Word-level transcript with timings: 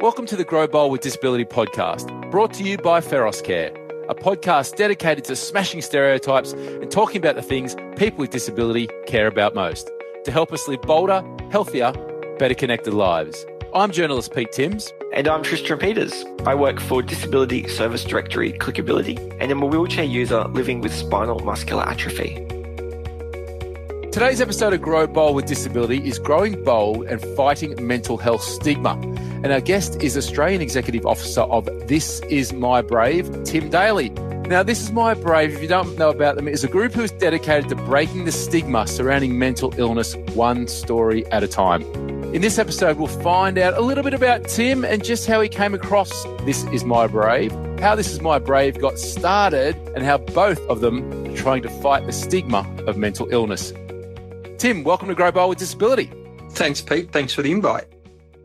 Welcome 0.00 0.26
to 0.26 0.36
the 0.36 0.44
Grow 0.44 0.66
Bold 0.66 0.92
with 0.92 1.00
Disability 1.00 1.46
podcast, 1.46 2.30
brought 2.30 2.52
to 2.54 2.62
you 2.62 2.76
by 2.76 3.00
Feros 3.00 3.42
Care, 3.42 3.68
a 4.10 4.14
podcast 4.14 4.76
dedicated 4.76 5.24
to 5.24 5.34
smashing 5.34 5.80
stereotypes 5.80 6.52
and 6.52 6.90
talking 6.90 7.16
about 7.16 7.34
the 7.34 7.40
things 7.40 7.74
people 7.96 8.18
with 8.18 8.28
disability 8.28 8.90
care 9.06 9.26
about 9.26 9.54
most 9.54 9.90
to 10.24 10.30
help 10.30 10.52
us 10.52 10.68
live 10.68 10.82
bolder, 10.82 11.24
healthier, 11.50 11.92
better 12.38 12.52
connected 12.52 12.92
lives. 12.92 13.46
I'm 13.74 13.90
journalist 13.90 14.34
Pete 14.34 14.52
Timms. 14.52 14.92
And 15.14 15.26
I'm 15.26 15.42
Tristan 15.42 15.78
Peters. 15.78 16.26
I 16.44 16.54
work 16.54 16.78
for 16.78 17.00
Disability 17.00 17.66
Service 17.66 18.04
Directory 18.04 18.52
Clickability 18.52 19.18
and 19.40 19.50
am 19.50 19.62
a 19.62 19.66
wheelchair 19.66 20.04
user 20.04 20.44
living 20.48 20.82
with 20.82 20.94
spinal 20.94 21.38
muscular 21.38 21.88
atrophy. 21.88 22.34
Today's 24.12 24.42
episode 24.42 24.74
of 24.74 24.82
Grow 24.82 25.06
Bold 25.06 25.36
with 25.36 25.46
Disability 25.46 26.06
is 26.06 26.18
Growing 26.18 26.62
Bold 26.64 27.06
and 27.06 27.20
Fighting 27.34 27.74
Mental 27.86 28.18
Health 28.18 28.42
Stigma. 28.42 28.94
And 29.44 29.52
our 29.52 29.60
guest 29.60 30.02
is 30.02 30.16
Australian 30.16 30.62
Executive 30.62 31.04
Officer 31.04 31.42
of 31.42 31.66
This 31.86 32.20
Is 32.30 32.52
My 32.54 32.80
Brave, 32.80 33.30
Tim 33.44 33.68
Daly. 33.68 34.08
Now, 34.48 34.62
This 34.62 34.80
Is 34.80 34.92
My 34.92 35.12
Brave, 35.12 35.52
if 35.52 35.60
you 35.60 35.68
don't 35.68 35.96
know 35.98 36.08
about 36.08 36.36
them, 36.36 36.48
is 36.48 36.64
a 36.64 36.68
group 36.68 36.94
who 36.94 37.02
is 37.02 37.12
dedicated 37.12 37.68
to 37.68 37.76
breaking 37.76 38.24
the 38.24 38.32
stigma 38.32 38.86
surrounding 38.86 39.38
mental 39.38 39.74
illness 39.78 40.16
one 40.34 40.66
story 40.66 41.26
at 41.26 41.44
a 41.44 41.48
time. 41.48 41.82
In 42.34 42.40
this 42.40 42.58
episode, 42.58 42.96
we'll 42.96 43.08
find 43.08 43.58
out 43.58 43.74
a 43.74 43.82
little 43.82 44.02
bit 44.02 44.14
about 44.14 44.48
Tim 44.48 44.84
and 44.84 45.04
just 45.04 45.26
how 45.26 45.40
he 45.40 45.48
came 45.48 45.74
across 45.74 46.24
This 46.44 46.64
Is 46.72 46.84
My 46.84 47.06
Brave, 47.06 47.52
how 47.78 47.94
This 47.94 48.10
Is 48.10 48.20
My 48.20 48.38
Brave 48.38 48.80
got 48.80 48.98
started, 48.98 49.76
and 49.94 50.02
how 50.02 50.18
both 50.18 50.60
of 50.68 50.80
them 50.80 51.28
are 51.28 51.36
trying 51.36 51.62
to 51.62 51.68
fight 51.68 52.06
the 52.06 52.12
stigma 52.12 52.66
of 52.86 52.96
mental 52.96 53.28
illness. 53.30 53.72
Tim, 54.58 54.82
welcome 54.82 55.08
to 55.08 55.14
Grow 55.14 55.30
Bold 55.30 55.50
with 55.50 55.58
Disability. 55.58 56.10
Thanks, 56.52 56.80
Pete. 56.80 57.12
Thanks 57.12 57.34
for 57.34 57.42
the 57.42 57.52
invite. 57.52 57.84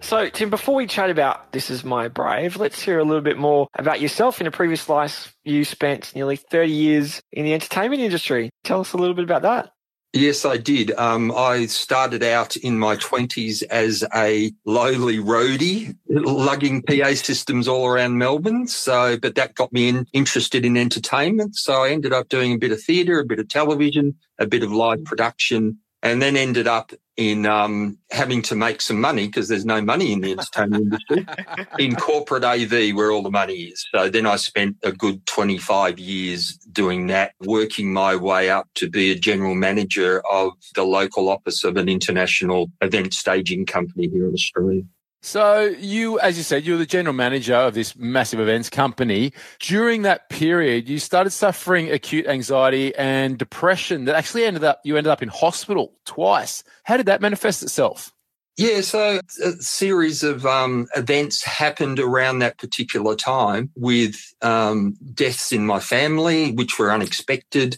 So, 0.02 0.28
Tim, 0.30 0.50
before 0.50 0.76
we 0.76 0.88
chat 0.88 1.12
about 1.12 1.52
This 1.52 1.70
Is 1.70 1.84
My 1.84 2.08
Brave, 2.08 2.58
let's 2.58 2.82
hear 2.82 2.98
a 2.98 3.04
little 3.04 3.22
bit 3.22 3.38
more 3.38 3.68
about 3.76 4.02
yourself. 4.02 4.42
In 4.42 4.48
a 4.48 4.52
previous 4.52 4.89
life, 4.89 5.34
you 5.44 5.64
spent 5.64 6.14
nearly 6.16 6.36
30 6.36 6.72
years 6.72 7.22
in 7.31 7.45
the 7.45 7.53
entertainment 7.53 8.02
industry. 8.02 8.50
Tell 8.64 8.81
us 8.81 8.94
a 8.94 8.98
little 8.98 9.14
bit 9.14 9.23
about 9.23 9.44
that. 9.44 9.72
Yes, 10.12 10.44
I 10.44 10.58
did. 10.58 10.92
Um, 10.98 11.31
I 11.31 11.67
started 11.67 12.23
out 12.23 12.58
in 12.58 12.78
my 12.78 12.98
20s 12.98 13.64
as 13.64 14.03
a 14.14 14.52
lowly 14.66 15.20
roadie, 15.20 15.95
lugging 16.09 16.81
PA 16.81 17.14
systems 17.14 17.68
all 17.68 17.86
around 17.86 18.18
Melbourne. 18.18 18.68
So, 18.68 19.18
but 19.18 19.36
that 19.36 19.56
got 19.56 19.72
me 19.72 19.88
in, 19.88 20.08
interested 20.12 20.66
in 20.66 20.75
entertainment. 20.75 21.56
So 21.56 21.84
I 21.84 21.92
ended 21.92 22.12
up 22.12 22.28
doing 22.28 22.53
a 22.53 22.58
bit 22.58 22.73
of 22.73 22.81
theatre, 22.81 23.20
a 23.20 23.25
bit 23.25 23.40
of 23.40 23.47
television, 23.47 24.16
a 24.38 24.47
bit 24.47 24.64
of 24.64 24.73
live 24.73 25.06
production, 25.06 25.78
and 26.03 26.21
then 26.21 26.35
ended 26.35 26.67
up 26.67 26.91
in 27.17 27.45
um, 27.45 27.97
having 28.09 28.41
to 28.41 28.55
make 28.55 28.81
some 28.81 28.99
money 28.99 29.27
because 29.27 29.47
there's 29.47 29.66
no 29.66 29.81
money 29.81 30.11
in 30.11 30.21
the 30.21 30.31
entertainment 30.31 30.83
industry 30.83 31.25
in 31.80 31.95
corporate 31.95 32.44
AV 32.44 32.95
where 32.95 33.11
all 33.11 33.21
the 33.21 33.30
money 33.30 33.53
is. 33.53 33.85
So 33.94 34.09
then 34.09 34.25
I 34.25 34.38
spent 34.38 34.77
a 34.83 34.91
good 34.91 35.25
25 35.27 35.99
years 35.99 36.57
doing 36.72 37.07
that, 37.07 37.33
working 37.41 37.94
my 37.94 38.16
way 38.16 38.49
up 38.49 38.67
to 38.75 38.89
be 38.89 39.11
a 39.11 39.16
general 39.16 39.55
manager 39.55 40.23
of 40.31 40.53
the 40.73 40.83
local 40.83 41.29
office 41.29 41.63
of 41.63 41.77
an 41.77 41.89
international 41.89 42.72
event 42.81 43.13
staging 43.13 43.66
company 43.66 44.07
here 44.07 44.27
in 44.27 44.33
Australia. 44.33 44.81
So 45.23 45.75
you, 45.80 46.19
as 46.19 46.36
you 46.36 46.44
said, 46.44 46.66
you 46.66 46.73
were 46.73 46.80
the 46.80 46.86
general 46.86 47.14
manager 47.14 47.53
of 47.53 47.75
this 47.75 47.95
massive 47.95 48.39
events 48.39 48.72
company. 48.72 49.33
During 49.59 50.02
that 50.02 50.30
period, 50.30 50.89
you 50.89 50.97
started 50.97 51.30
suffering 51.30 51.91
acute 51.91 52.25
anxiety 52.25 52.95
and 52.95 53.38
depression 53.38 54.05
that 54.05 54.16
actually 54.16 54.45
ended 54.45 54.63
up, 54.63 54.81
you 54.83 54.97
ended 54.97 55.11
up 55.11 55.22
in 55.22 55.30
hospital 55.30 55.94
twice. 56.05 56.63
How 56.83 56.97
did 56.97 57.05
that 57.05 57.22
manifest 57.22 57.61
itself? 57.61 58.11
Yeah, 58.58 58.81
so 58.81 59.22
a 59.44 59.52
series 59.53 60.23
of 60.23 60.45
um, 60.45 60.88
events 60.95 61.44
happened 61.44 62.00
around 62.00 62.39
that 62.39 62.58
particular 62.58 63.16
time 63.16 63.69
with 63.75 64.16
um, 64.41 64.97
deaths 65.13 65.52
in 65.52 65.66
my 65.66 65.80
family, 65.80 66.52
which 66.52 66.78
were 66.78 66.91
unexpected, 66.91 67.78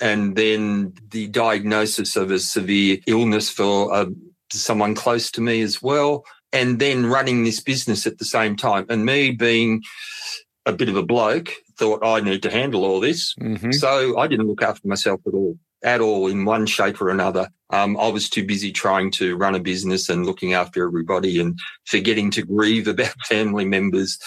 and 0.00 0.36
then 0.36 0.94
the 1.10 1.26
diagnosis 1.26 2.16
of 2.16 2.30
a 2.30 2.38
severe 2.38 2.98
illness 3.06 3.50
for 3.50 3.92
uh, 3.92 4.06
someone 4.50 4.94
close 4.94 5.30
to 5.32 5.40
me 5.40 5.60
as 5.60 5.82
well 5.82 6.24
and 6.52 6.78
then 6.78 7.06
running 7.06 7.44
this 7.44 7.60
business 7.60 8.06
at 8.06 8.18
the 8.18 8.24
same 8.24 8.56
time. 8.56 8.86
And 8.88 9.04
me 9.04 9.30
being 9.30 9.82
a 10.66 10.72
bit 10.72 10.88
of 10.88 10.96
a 10.96 11.02
bloke, 11.02 11.50
thought 11.76 12.04
I 12.04 12.20
need 12.20 12.42
to 12.42 12.50
handle 12.50 12.84
all 12.84 13.00
this. 13.00 13.34
Mm-hmm. 13.40 13.72
So 13.72 14.18
I 14.18 14.26
didn't 14.26 14.48
look 14.48 14.62
after 14.62 14.86
myself 14.88 15.20
at 15.26 15.34
all, 15.34 15.56
at 15.82 16.00
all 16.00 16.26
in 16.26 16.44
one 16.44 16.66
shape 16.66 17.00
or 17.00 17.08
another. 17.08 17.48
Um, 17.70 17.96
I 17.98 18.08
was 18.08 18.28
too 18.28 18.44
busy 18.44 18.72
trying 18.72 19.10
to 19.12 19.36
run 19.36 19.54
a 19.54 19.60
business 19.60 20.08
and 20.08 20.26
looking 20.26 20.54
after 20.54 20.86
everybody 20.86 21.40
and 21.40 21.58
forgetting 21.86 22.30
to 22.32 22.42
grieve 22.42 22.88
about 22.88 23.14
family 23.26 23.64
members. 23.64 24.18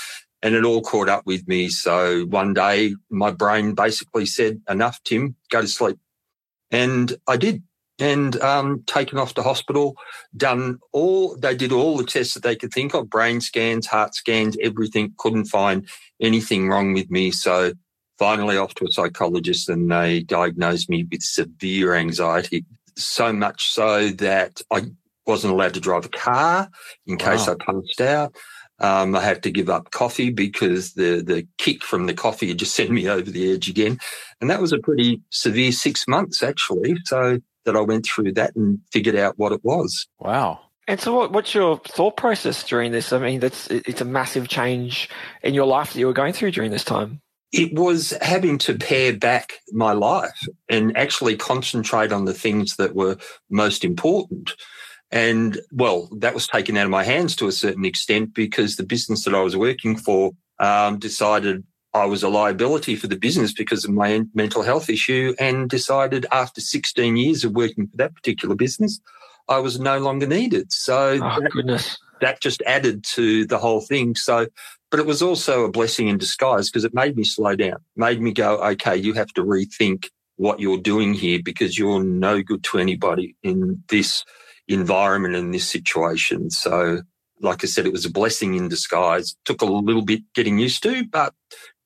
And 0.44 0.56
it 0.56 0.66
all 0.66 0.82
caught 0.82 1.10
up 1.10 1.26
with 1.26 1.48
me. 1.48 1.70
So 1.70 2.24
one 2.26 2.56
day 2.56 2.96
my 3.12 3.30
brain 3.30 3.76
basically 3.76 4.26
said, 4.26 4.62
enough, 4.68 5.00
Tim, 5.04 5.36
go 5.52 5.62
to 5.62 5.68
sleep. 5.68 6.00
And 6.72 7.14
I 7.28 7.38
did 7.38 7.62
and 8.02 8.42
um, 8.42 8.84
taken 8.88 9.20
off 9.20 9.36
to 9.36 9.44
hospital. 9.44 9.96
Done 10.36 10.80
all 10.92 11.38
they 11.38 11.56
did 11.56 11.72
all 11.72 11.96
the 11.96 12.04
tests 12.04 12.34
that 12.34 12.44
they 12.44 12.56
could 12.56 12.74
think 12.74 12.94
of: 12.94 13.10
brain 13.10 13.40
scans, 13.40 13.88
heart 13.88 14.16
scans, 14.16 14.58
everything. 14.62 15.14
Couldn't 15.18 15.46
find 15.46 15.88
anything 16.20 16.68
wrong 16.68 16.94
with 16.94 17.10
me. 17.12 17.32
So 17.32 17.74
finally, 18.18 18.58
off 18.58 18.74
to 18.76 18.86
a 18.86 18.92
psychologist, 18.92 19.70
and 19.70 19.90
they 19.90 20.22
diagnosed 20.22 20.90
me 20.90 21.08
with 21.10 21.22
severe 21.22 21.94
anxiety. 21.94 22.66
So 22.98 23.32
much 23.32 23.70
so 23.70 24.10
that 24.10 24.62
I 24.72 24.88
wasn't 25.26 25.54
allowed 25.54 25.76
to 25.76 25.80
drive 25.80 26.06
a 26.06 26.10
car 26.10 26.70
in 27.06 27.18
case. 27.18 27.48
I 27.48 27.56
passed 27.56 28.02
out. 28.02 28.36
Um, 28.80 29.16
I 29.16 29.22
had 29.22 29.44
to 29.44 29.52
give 29.52 29.70
up 29.70 29.92
coffee 29.92 30.32
because 30.32 30.94
the 30.94 31.22
the 31.22 31.48
kick 31.60 31.84
from 31.84 32.08
the 32.08 32.16
coffee 32.16 32.48
had 32.48 32.58
just 32.58 32.76
sent 32.76 32.90
me 32.90 33.08
over 33.08 33.30
the 33.30 33.54
edge 33.54 33.70
again, 33.70 34.00
and 34.42 34.50
that 34.50 34.60
was 34.60 34.74
a 34.74 34.80
pretty 34.80 35.22
severe 35.30 35.72
six 35.72 36.08
months 36.08 36.42
actually. 36.42 36.96
So 37.06 37.40
that 37.66 37.76
I 37.76 37.82
went 37.82 38.06
through 38.06 38.34
that 38.34 38.56
and 38.56 38.80
figured 38.92 39.16
out 39.16 39.38
what 39.38 39.52
it 39.52 39.64
was. 39.64 40.08
Wow. 40.20 40.62
And 40.88 41.00
so, 41.00 41.16
what, 41.16 41.32
what's 41.32 41.54
your 41.54 41.78
thought 41.80 42.18
process 42.18 42.64
during 42.64 42.92
this? 42.92 43.14
I 43.14 43.20
mean, 43.20 43.40
that's 43.40 43.68
it's 43.68 44.02
a 44.02 44.06
massive 44.06 44.48
change 44.48 45.10
in 45.44 45.54
your 45.54 45.66
life 45.66 45.94
that 45.94 46.00
you 46.00 46.08
were 46.08 46.14
going 46.14 46.34
through 46.34 46.52
during 46.52 46.72
this 46.72 46.84
time. 46.84 47.22
It 47.52 47.74
was 47.78 48.12
having 48.22 48.58
to 48.60 48.76
pare 48.76 49.16
back 49.16 49.54
my 49.72 49.92
life 49.92 50.48
and 50.70 50.96
actually 50.98 51.36
concentrate 51.36 52.12
on 52.12 52.26
the 52.26 52.34
things 52.34 52.78
that 52.78 52.96
were 52.96 53.18
most 53.50 53.84
important. 53.84 54.54
And 55.12 55.60
well, 55.72 56.08
that 56.18 56.34
was 56.34 56.48
taken 56.48 56.78
out 56.78 56.86
of 56.86 56.92
my 56.92 57.04
hands 57.04 57.36
to 57.38 57.48
a 57.48 57.52
certain 57.52 57.86
extent 57.86 58.34
because 58.34 58.76
the 58.76 58.84
business 58.84 59.26
that 59.26 59.36
I 59.36 59.42
was 59.42 59.58
working 59.58 59.98
for 59.98 60.32
um, 60.60 61.00
decided 61.00 61.64
I 61.94 62.06
was 62.06 62.24
a 62.24 62.30
liability 62.30 62.96
for 62.96 63.08
the 63.08 63.18
business 63.18 63.54
because 63.54 63.84
of 63.84 63.92
my 63.92 64.24
mental 64.34 64.64
health 64.64 64.90
issue 64.90 65.36
and 65.40 65.70
decided 65.70 66.26
after 66.32 66.62
16 66.62 67.18
years 67.18 67.44
of 67.44 67.52
working 67.52 67.88
for 67.88 67.98
that 67.98 68.16
particular 68.16 68.56
business, 68.56 69.02
I 69.50 69.60
was 69.60 69.80
no 69.80 70.00
longer 70.00 70.26
needed. 70.26 70.72
So 70.72 71.20
oh, 71.22 71.42
that, 71.42 71.52
goodness. 71.52 71.98
that 72.22 72.42
just 72.42 72.62
added 72.66 73.04
to 73.16 73.46
the 73.46 73.58
whole 73.58 73.82
thing. 73.82 74.16
So, 74.16 74.48
but 74.90 75.00
it 75.00 75.06
was 75.06 75.22
also 75.22 75.66
a 75.66 75.72
blessing 75.72 76.08
in 76.08 76.18
disguise 76.18 76.70
because 76.70 76.86
it 76.86 76.94
made 76.94 77.18
me 77.18 77.26
slow 77.26 77.56
down, 77.56 77.78
made 77.98 78.22
me 78.22 78.32
go, 78.32 78.58
okay, 78.72 78.96
you 78.96 79.14
have 79.14 79.34
to 79.34 79.44
rethink 79.44 80.08
what 80.38 80.60
you're 80.60 80.78
doing 80.78 81.14
here 81.14 81.40
because 81.44 81.78
you're 81.78 82.04
no 82.04 82.42
good 82.42 82.64
to 82.64 82.80
anybody 82.80 83.36
in 83.44 83.84
this 83.90 84.24
environment 84.68 85.36
in 85.36 85.52
this 85.52 85.68
situation. 85.68 86.50
So, 86.50 87.02
like 87.42 87.64
I 87.64 87.68
said, 87.68 87.86
it 87.86 87.92
was 87.92 88.06
a 88.06 88.12
blessing 88.12 88.56
in 88.56 88.70
disguise. 88.70 89.32
It 89.32 89.38
took 89.46 89.62
a 89.62 89.66
little 89.66 90.04
bit 90.04 90.22
getting 90.34 90.60
used 90.60 90.84
to, 90.84 91.06
but 91.06 91.34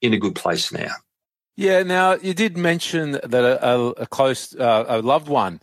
in 0.02 0.14
a 0.14 0.18
good 0.18 0.36
place 0.36 0.72
now. 0.72 0.94
Yeah. 1.56 1.84
Now 1.84 2.14
you 2.16 2.34
did 2.34 2.58
mention 2.58 3.12
that 3.12 3.34
a, 3.34 3.80
a 4.02 4.08
close, 4.08 4.56
uh, 4.56 4.86
a 4.88 5.02
loved 5.02 5.28
one 5.28 5.62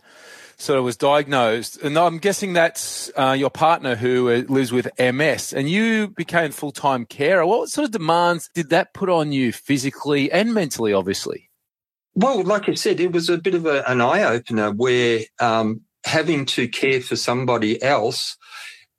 sort 0.57 0.79
of 0.79 0.85
was 0.85 0.97
diagnosed, 0.97 1.81
and 1.81 1.97
I'm 1.97 2.17
guessing 2.17 2.53
that's 2.53 3.11
uh, 3.15 3.35
your 3.37 3.49
partner 3.49 3.95
who 3.95 4.29
uh, 4.29 4.43
lives 4.47 4.71
with 4.71 4.87
MS, 4.97 5.53
and 5.53 5.69
you 5.69 6.09
became 6.09 6.51
full 6.51 6.71
time 6.71 7.05
carer. 7.05 7.45
What 7.45 7.69
sort 7.69 7.85
of 7.85 7.91
demands 7.91 8.49
did 8.53 8.69
that 8.69 8.93
put 8.93 9.09
on 9.09 9.31
you 9.31 9.51
physically 9.51 10.31
and 10.31 10.53
mentally? 10.53 10.93
Obviously. 10.93 11.49
Well, 12.15 12.43
like 12.43 12.69
I 12.69 12.75
said, 12.75 12.99
it 12.99 13.11
was 13.11 13.29
a 13.29 13.39
bit 13.39 13.55
of 13.55 13.65
a, 13.65 13.83
an 13.89 13.99
eye 13.99 14.23
opener 14.23 14.71
where 14.71 15.21
um, 15.39 15.81
having 16.05 16.45
to 16.45 16.67
care 16.67 17.01
for 17.01 17.15
somebody 17.15 17.81
else 17.81 18.37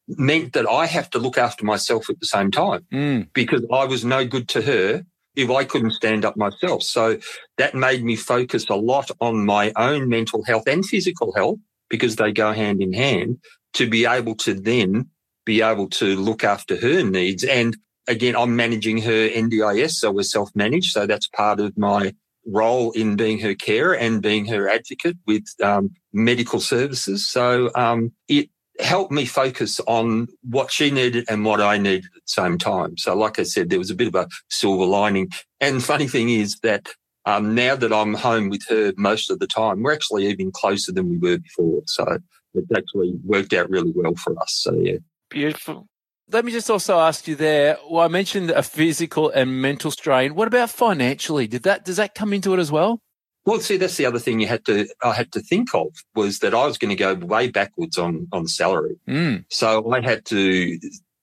meant 0.09 0.53
that 0.55 0.69
I 0.69 0.87
have 0.87 1.09
to 1.11 1.19
look 1.19 1.39
after 1.39 1.65
myself 1.65 2.11
at 2.11 2.19
the 2.19 2.27
same 2.27 2.51
time 2.51 2.85
mm. 2.93 3.29
because 3.33 3.65
I 3.73 3.85
was 3.85 4.05
no 4.05 4.27
good 4.27 4.49
to 4.51 4.63
her 4.63 5.07
if 5.37 5.51
I 5.51 5.65
couldn't 5.65 5.93
stand 5.93 6.25
up 6.25 6.37
myself. 6.37 6.83
So 6.83 7.19
that 7.59 7.75
made 7.75 8.05
me 8.05 8.17
focus 8.17 8.67
a 8.69 8.77
lot 8.77 9.11
on 9.21 9.45
my 9.45 9.73
own 9.77 10.09
mental 10.09 10.45
health 10.45 10.67
and 10.67 10.85
physical 10.85 11.33
health 11.35 11.59
because 11.89 12.17
they 12.17 12.33
go 12.33 12.53
hand 12.53 12.83
in 12.83 12.93
hand 12.93 13.39
to 13.75 13.89
be 13.89 14.07
able 14.07 14.35
to 14.37 14.55
then 14.55 15.09
be 15.45 15.63
able 15.63 15.89
to 15.91 16.17
look 16.17 16.45
after 16.45 16.77
her 16.77 17.03
needs. 17.03 17.45
And 17.45 17.77
again, 18.09 18.37
I'm 18.37 18.57
managing 18.57 18.99
her 19.03 19.29
NDIS, 19.29 19.93
so 19.93 20.11
we're 20.11 20.23
self 20.23 20.51
managed. 20.55 20.93
So 20.93 21.07
that's 21.07 21.27
part 21.29 21.61
of 21.61 21.77
my 21.77 22.15
role 22.47 22.93
in 22.93 23.17
being 23.17 23.39
her 23.41 23.55
carer 23.55 23.95
and 23.95 24.23
being 24.23 24.47
her 24.47 24.69
advocate 24.69 25.17
with 25.27 25.45
um, 25.63 25.91
medical 26.13 26.61
services. 26.61 27.27
So 27.27 27.71
um, 27.75 28.13
it 28.29 28.51
helped 28.81 29.13
me 29.13 29.25
focus 29.25 29.81
on 29.87 30.29
what 30.43 30.71
she 30.71 30.91
needed 30.91 31.25
and 31.29 31.45
what 31.45 31.61
I 31.61 31.79
needed 31.79 32.07
at 32.07 32.15
the 32.15 32.21
same 32.27 32.59
time. 32.59 32.97
So, 32.97 33.17
like 33.17 33.39
I 33.39 33.45
said, 33.45 33.71
there 33.71 33.79
was 33.79 33.91
a 33.91 33.95
bit 33.95 34.09
of 34.09 34.15
a 34.15 34.29
silver 34.49 34.85
lining. 34.85 35.31
And 35.61 35.83
funny 35.83 36.09
thing 36.09 36.29
is 36.29 36.59
that 36.61 36.89
um, 37.27 37.55
now 37.55 37.77
that 37.77 37.93
I'm 37.93 38.15
home 38.15 38.49
with 38.51 38.67
her 38.69 38.93
most 38.97 39.31
of 39.31 39.39
the 39.39 39.47
time, 39.47 39.83
we're 39.83 39.93
actually 39.93 40.27
even 40.27 40.53
closer 40.53 40.93
than 40.93 41.09
we 41.09 41.19
were 41.19 41.39
before. 41.39 41.83
So 41.87 42.19
it's 42.55 42.71
actually 42.77 43.15
worked 43.25 43.53
out 43.53 43.71
really 43.71 43.93
well 43.95 44.15
for 44.15 44.41
us. 44.41 44.53
So 44.53 44.75
yeah. 44.75 44.99
Beautiful. 45.31 45.87
Let 46.31 46.45
me 46.45 46.53
just 46.53 46.71
also 46.71 46.99
ask 46.99 47.29
you 47.29 47.35
there. 47.35 47.77
Well, 47.91 48.05
I 48.05 48.09
mentioned 48.09 48.51
a 48.51 48.63
physical 48.63 49.31
and 49.31 49.61
mental 49.61 49.91
strain. 49.91 50.35
What 50.35 50.49
about 50.49 50.71
financially? 50.71 51.47
Did 51.47 51.65
that 51.65 51.85
does 51.85 51.97
that 51.97 52.15
come 52.15 52.33
into 52.33 52.55
it 52.55 52.61
as 52.61 52.73
well? 52.73 53.01
Well, 53.47 53.61
see, 53.61 53.77
that's 53.77 53.97
the 53.97 54.07
other 54.07 54.19
thing 54.19 54.41
you 54.41 54.47
had 54.47 54.65
to 54.67 54.87
I 55.03 55.13
had 55.13 55.33
to 55.33 55.41
think 55.41 55.75
of 55.75 55.89
was 56.15 56.39
that 56.39 56.55
I 56.55 56.67
was 56.67 56.79
going 56.79 56.91
to 56.91 56.97
go 56.97 57.15
way 57.15 57.49
backwards 57.49 57.99
on 57.99 58.27
on 58.33 58.47
salary. 58.49 58.97
Mm. 59.09 59.45
So 59.51 59.93
I 59.93 60.01
had 60.01 60.25
to 60.27 60.79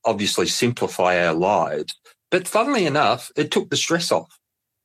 obviously 0.05 0.47
simplify 0.47 1.23
our 1.25 1.33
lives. 1.33 1.95
But 2.29 2.47
funnily 2.47 2.85
enough, 2.85 3.31
it 3.35 3.51
took 3.51 3.69
the 3.69 3.77
stress 3.77 4.11
off. 4.11 4.37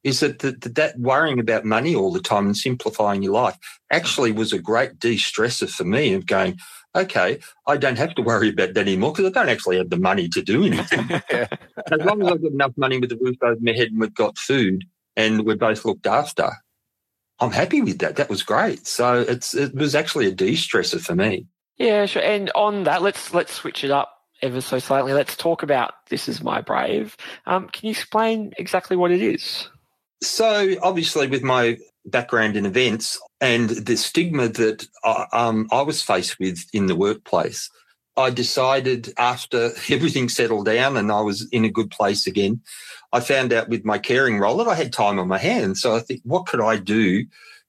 Is 0.02 0.20
that, 0.20 0.38
that 0.40 0.74
that 0.74 0.98
worrying 0.98 1.40
about 1.40 1.64
money 1.64 1.94
all 1.94 2.12
the 2.12 2.20
time 2.20 2.46
and 2.46 2.56
simplifying 2.56 3.22
your 3.22 3.32
life 3.32 3.56
actually 3.90 4.30
was 4.30 4.52
a 4.52 4.58
great 4.58 5.00
de-stressor 5.00 5.68
for 5.68 5.84
me 5.84 6.14
of 6.14 6.26
going, 6.26 6.58
okay, 6.94 7.40
I 7.66 7.76
don't 7.76 7.98
have 7.98 8.14
to 8.14 8.22
worry 8.22 8.50
about 8.50 8.74
that 8.74 8.80
anymore 8.80 9.12
because 9.12 9.26
I 9.26 9.30
don't 9.30 9.48
actually 9.48 9.78
have 9.78 9.90
the 9.90 9.98
money 9.98 10.28
to 10.28 10.42
do 10.42 10.64
anything. 10.64 11.08
Yeah. 11.30 11.48
as 11.90 12.00
long 12.00 12.22
as 12.22 12.28
I've 12.28 12.42
got 12.42 12.52
enough 12.52 12.72
money 12.76 12.98
with 12.98 13.10
the 13.10 13.18
roof 13.20 13.36
over 13.42 13.60
my 13.60 13.72
head 13.72 13.88
and 13.88 14.00
we've 14.00 14.14
got 14.14 14.38
food 14.38 14.84
and 15.16 15.44
we're 15.44 15.56
both 15.56 15.84
looked 15.84 16.06
after, 16.06 16.52
I'm 17.38 17.50
happy 17.50 17.82
with 17.82 17.98
that. 17.98 18.16
That 18.16 18.30
was 18.30 18.42
great. 18.42 18.86
So 18.86 19.20
it's 19.20 19.54
it 19.54 19.74
was 19.74 19.94
actually 19.94 20.26
a 20.26 20.32
de-stressor 20.32 21.00
for 21.00 21.14
me. 21.14 21.46
Yeah, 21.76 22.06
sure. 22.06 22.22
And 22.22 22.50
on 22.54 22.84
that, 22.84 23.02
let's 23.02 23.34
let's 23.34 23.52
switch 23.52 23.84
it 23.84 23.90
up 23.90 24.12
ever 24.42 24.60
so 24.60 24.78
slightly. 24.78 25.12
Let's 25.12 25.36
talk 25.36 25.62
about 25.62 25.94
this 26.08 26.28
is 26.28 26.42
my 26.42 26.60
brave. 26.60 27.16
Um, 27.46 27.68
can 27.68 27.86
you 27.86 27.90
explain 27.90 28.52
exactly 28.58 28.96
what 28.96 29.10
it 29.10 29.22
is? 29.22 29.68
So 30.22 30.76
obviously, 30.82 31.26
with 31.26 31.42
my 31.42 31.76
background 32.06 32.56
in 32.56 32.64
events 32.64 33.20
and 33.40 33.68
the 33.68 33.96
stigma 33.96 34.48
that 34.48 34.86
I, 35.04 35.26
um, 35.32 35.68
I 35.70 35.82
was 35.82 36.02
faced 36.02 36.38
with 36.38 36.64
in 36.72 36.86
the 36.86 36.96
workplace, 36.96 37.68
I 38.16 38.30
decided 38.30 39.12
after 39.18 39.72
everything 39.90 40.28
settled 40.28 40.66
down 40.66 40.96
and 40.96 41.12
I 41.12 41.20
was 41.20 41.48
in 41.50 41.64
a 41.64 41.70
good 41.70 41.90
place 41.90 42.26
again, 42.26 42.60
I 43.12 43.20
found 43.20 43.52
out 43.52 43.68
with 43.68 43.84
my 43.84 43.98
caring 43.98 44.38
role 44.38 44.56
that 44.58 44.68
I 44.68 44.74
had 44.74 44.92
time 44.92 45.18
on 45.18 45.28
my 45.28 45.38
hands. 45.38 45.80
So 45.80 45.94
I 45.94 46.00
think, 46.00 46.20
what 46.24 46.46
could 46.46 46.60
I 46.60 46.76
do 46.76 47.24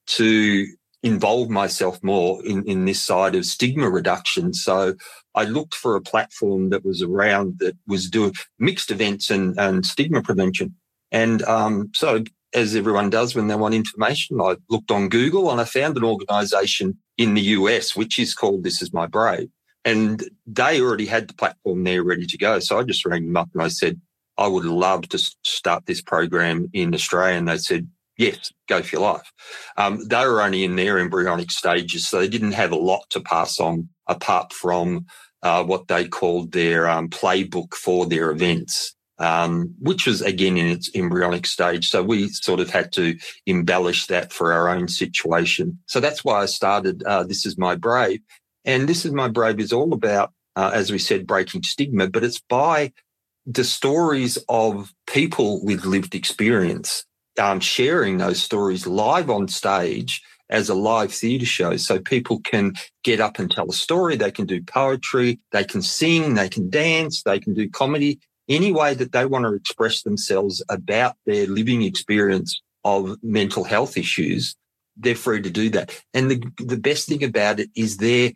to 0.07 0.65
involve 1.03 1.49
myself 1.49 2.01
more 2.03 2.43
in, 2.45 2.63
in 2.65 2.85
this 2.85 3.01
side 3.01 3.35
of 3.35 3.45
stigma 3.45 3.89
reduction? 3.89 4.53
So 4.53 4.95
I 5.35 5.43
looked 5.43 5.75
for 5.75 5.95
a 5.95 6.01
platform 6.01 6.69
that 6.69 6.83
was 6.83 7.01
around 7.01 7.59
that 7.59 7.77
was 7.85 8.09
doing 8.09 8.33
mixed 8.57 8.89
events 8.89 9.29
and, 9.29 9.57
and 9.59 9.85
stigma 9.85 10.21
prevention. 10.21 10.75
And 11.11 11.43
um, 11.43 11.91
so, 11.93 12.23
as 12.53 12.75
everyone 12.75 13.09
does 13.09 13.35
when 13.35 13.47
they 13.47 13.55
want 13.55 13.75
information, 13.75 14.41
I 14.41 14.55
looked 14.69 14.89
on 14.89 15.09
Google 15.09 15.51
and 15.51 15.61
I 15.61 15.65
found 15.65 15.95
an 15.97 16.03
organization 16.03 16.97
in 17.17 17.33
the 17.33 17.41
US, 17.41 17.95
which 17.95 18.17
is 18.17 18.33
called 18.33 18.63
This 18.63 18.81
Is 18.81 18.91
My 18.91 19.05
Brave. 19.05 19.49
And 19.87 20.21
they 20.45 20.81
already 20.81 21.05
had 21.05 21.29
the 21.29 21.33
platform 21.33 21.85
there 21.85 22.03
ready 22.03 22.25
to 22.25 22.37
go. 22.37 22.59
So 22.59 22.77
I 22.77 22.83
just 22.83 23.05
rang 23.05 23.25
them 23.25 23.37
up 23.37 23.47
and 23.53 23.63
I 23.63 23.69
said, 23.69 24.01
I 24.37 24.45
would 24.45 24.65
love 24.65 25.07
to 25.09 25.17
start 25.17 25.85
this 25.85 26.01
program 26.01 26.67
in 26.73 26.93
Australia. 26.93 27.37
And 27.37 27.47
they 27.47 27.57
said, 27.57 27.87
yes, 28.17 28.51
go 28.67 28.81
for 28.81 28.97
your 28.97 29.13
life. 29.13 29.31
Um, 29.77 30.05
they 30.05 30.25
were 30.25 30.41
only 30.41 30.65
in 30.65 30.75
their 30.75 30.99
embryonic 30.99 31.51
stages, 31.51 32.05
so 32.05 32.19
they 32.19 32.27
didn't 32.27 32.51
have 32.51 32.73
a 32.73 32.83
lot 32.91 33.09
to 33.11 33.21
pass 33.21 33.61
on 33.61 33.87
apart 34.07 34.51
from 34.51 35.05
uh, 35.41 35.63
what 35.63 35.87
they 35.87 36.05
called 36.05 36.51
their 36.51 36.89
um, 36.89 37.07
playbook 37.07 37.73
for 37.73 38.05
their 38.05 38.29
events. 38.31 38.93
Um, 39.19 39.73
which 39.79 40.05
was 40.05 40.21
again 40.21 40.57
in 40.57 40.67
its 40.67 40.91
embryonic 40.93 41.47
stage. 41.47 41.89
So 41.89 42.03
we 42.03 42.27
sort 42.27 42.59
of 42.59 42.69
had 42.69 42.91
to 42.91 43.17
embellish 43.47 44.05
that 44.07 44.31
for 44.31 44.53
our 44.53 44.69
own 44.69 44.87
situation. 44.87 45.79
So 45.87 45.99
that's 45.99 46.23
why 46.23 46.43
I 46.43 46.45
started 46.45 47.01
uh, 47.01 47.23
This 47.23 47.43
Is 47.43 47.57
My 47.57 47.73
Brave. 47.73 48.19
And 48.67 48.87
This 48.87 49.05
Is 49.05 49.13
My 49.13 49.29
Brave 49.29 49.61
is 49.61 49.71
all 49.71 49.93
about, 49.93 50.33
uh, 50.57 50.71
as 50.73 50.91
we 50.91 50.99
said, 50.99 51.25
breaking 51.25 51.63
stigma, 51.63 52.09
but 52.09 52.25
it's 52.25 52.41
by 52.41 52.91
the 53.45 53.63
stories 53.63 54.37
of 54.49 54.93
people 55.07 55.63
with 55.63 55.85
lived 55.85 56.13
experience, 56.13 57.05
um, 57.39 57.61
sharing 57.61 58.17
those 58.17 58.43
stories 58.43 58.85
live 58.85 59.29
on 59.29 59.47
stage 59.47 60.21
as 60.49 60.67
a 60.67 60.73
live 60.73 61.13
theatre 61.13 61.45
show. 61.45 61.77
So 61.77 61.99
people 61.99 62.41
can 62.41 62.73
get 63.05 63.21
up 63.21 63.39
and 63.39 63.49
tell 63.49 63.69
a 63.69 63.73
story. 63.73 64.17
They 64.17 64.31
can 64.31 64.45
do 64.45 64.61
poetry. 64.61 65.39
They 65.53 65.63
can 65.63 65.81
sing. 65.81 66.33
They 66.33 66.49
can 66.49 66.69
dance. 66.69 67.23
They 67.23 67.39
can 67.39 67.53
do 67.53 67.69
comedy. 67.69 68.19
Any 68.49 68.73
way 68.73 68.95
that 68.95 69.13
they 69.13 69.25
want 69.25 69.45
to 69.45 69.53
express 69.53 70.03
themselves 70.03 70.61
about 70.69 71.15
their 71.25 71.47
living 71.47 71.83
experience 71.83 72.61
of 72.83 73.15
mental 73.23 73.63
health 73.63 73.97
issues, 73.97 74.57
they're 74.97 75.15
free 75.15 75.41
to 75.41 75.49
do 75.49 75.69
that. 75.69 75.97
And 76.13 76.29
the, 76.29 76.43
the 76.57 76.77
best 76.77 77.07
thing 77.07 77.23
about 77.23 77.61
it 77.61 77.69
is 77.73 77.95
they're 77.95 78.33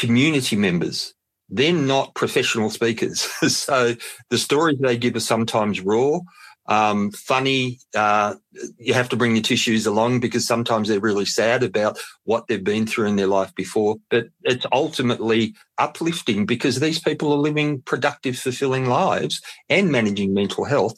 community 0.00 0.56
members 0.56 1.14
they're 1.50 1.72
not 1.72 2.14
professional 2.14 2.70
speakers. 2.70 3.20
so 3.54 3.94
the 4.30 4.38
stories 4.38 4.78
they 4.78 4.96
give 4.96 5.16
are 5.16 5.20
sometimes 5.20 5.80
raw, 5.80 6.20
um, 6.66 7.10
funny. 7.10 7.80
Uh, 7.94 8.36
you 8.78 8.94
have 8.94 9.08
to 9.08 9.16
bring 9.16 9.34
your 9.34 9.42
tissues 9.42 9.86
along 9.86 10.20
because 10.20 10.46
sometimes 10.46 10.88
they're 10.88 11.00
really 11.00 11.24
sad 11.24 11.64
about 11.64 11.98
what 12.24 12.46
they've 12.46 12.62
been 12.62 12.86
through 12.86 13.06
in 13.06 13.16
their 13.16 13.26
life 13.26 13.52
before. 13.56 13.96
But 14.08 14.28
it's 14.44 14.66
ultimately 14.72 15.54
uplifting 15.78 16.46
because 16.46 16.78
these 16.78 17.00
people 17.00 17.32
are 17.32 17.38
living 17.38 17.82
productive, 17.82 18.38
fulfilling 18.38 18.86
lives 18.86 19.40
and 19.68 19.90
managing 19.90 20.32
mental 20.32 20.64
health, 20.64 20.94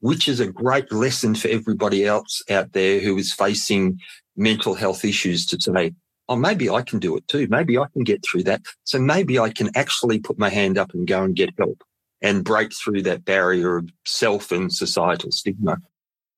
which 0.00 0.28
is 0.28 0.40
a 0.40 0.52
great 0.52 0.92
lesson 0.92 1.34
for 1.34 1.48
everybody 1.48 2.04
else 2.04 2.42
out 2.50 2.72
there 2.72 3.00
who 3.00 3.16
is 3.16 3.32
facing 3.32 3.98
mental 4.36 4.74
health 4.74 5.04
issues 5.04 5.46
to 5.46 5.60
say, 5.60 5.92
oh, 6.28 6.36
maybe 6.36 6.70
I 6.70 6.82
can 6.82 6.98
do 6.98 7.16
it 7.16 7.26
too. 7.28 7.46
Maybe 7.50 7.78
I 7.78 7.86
can 7.92 8.04
get 8.04 8.24
through 8.24 8.44
that. 8.44 8.62
So 8.84 8.98
maybe 8.98 9.38
I 9.38 9.50
can 9.50 9.70
actually 9.76 10.18
put 10.18 10.38
my 10.38 10.48
hand 10.48 10.78
up 10.78 10.94
and 10.94 11.06
go 11.06 11.22
and 11.22 11.36
get 11.36 11.50
help 11.58 11.82
and 12.22 12.44
break 12.44 12.72
through 12.72 13.02
that 13.02 13.24
barrier 13.24 13.76
of 13.76 13.90
self 14.06 14.50
and 14.50 14.72
societal 14.72 15.30
stigma. 15.30 15.76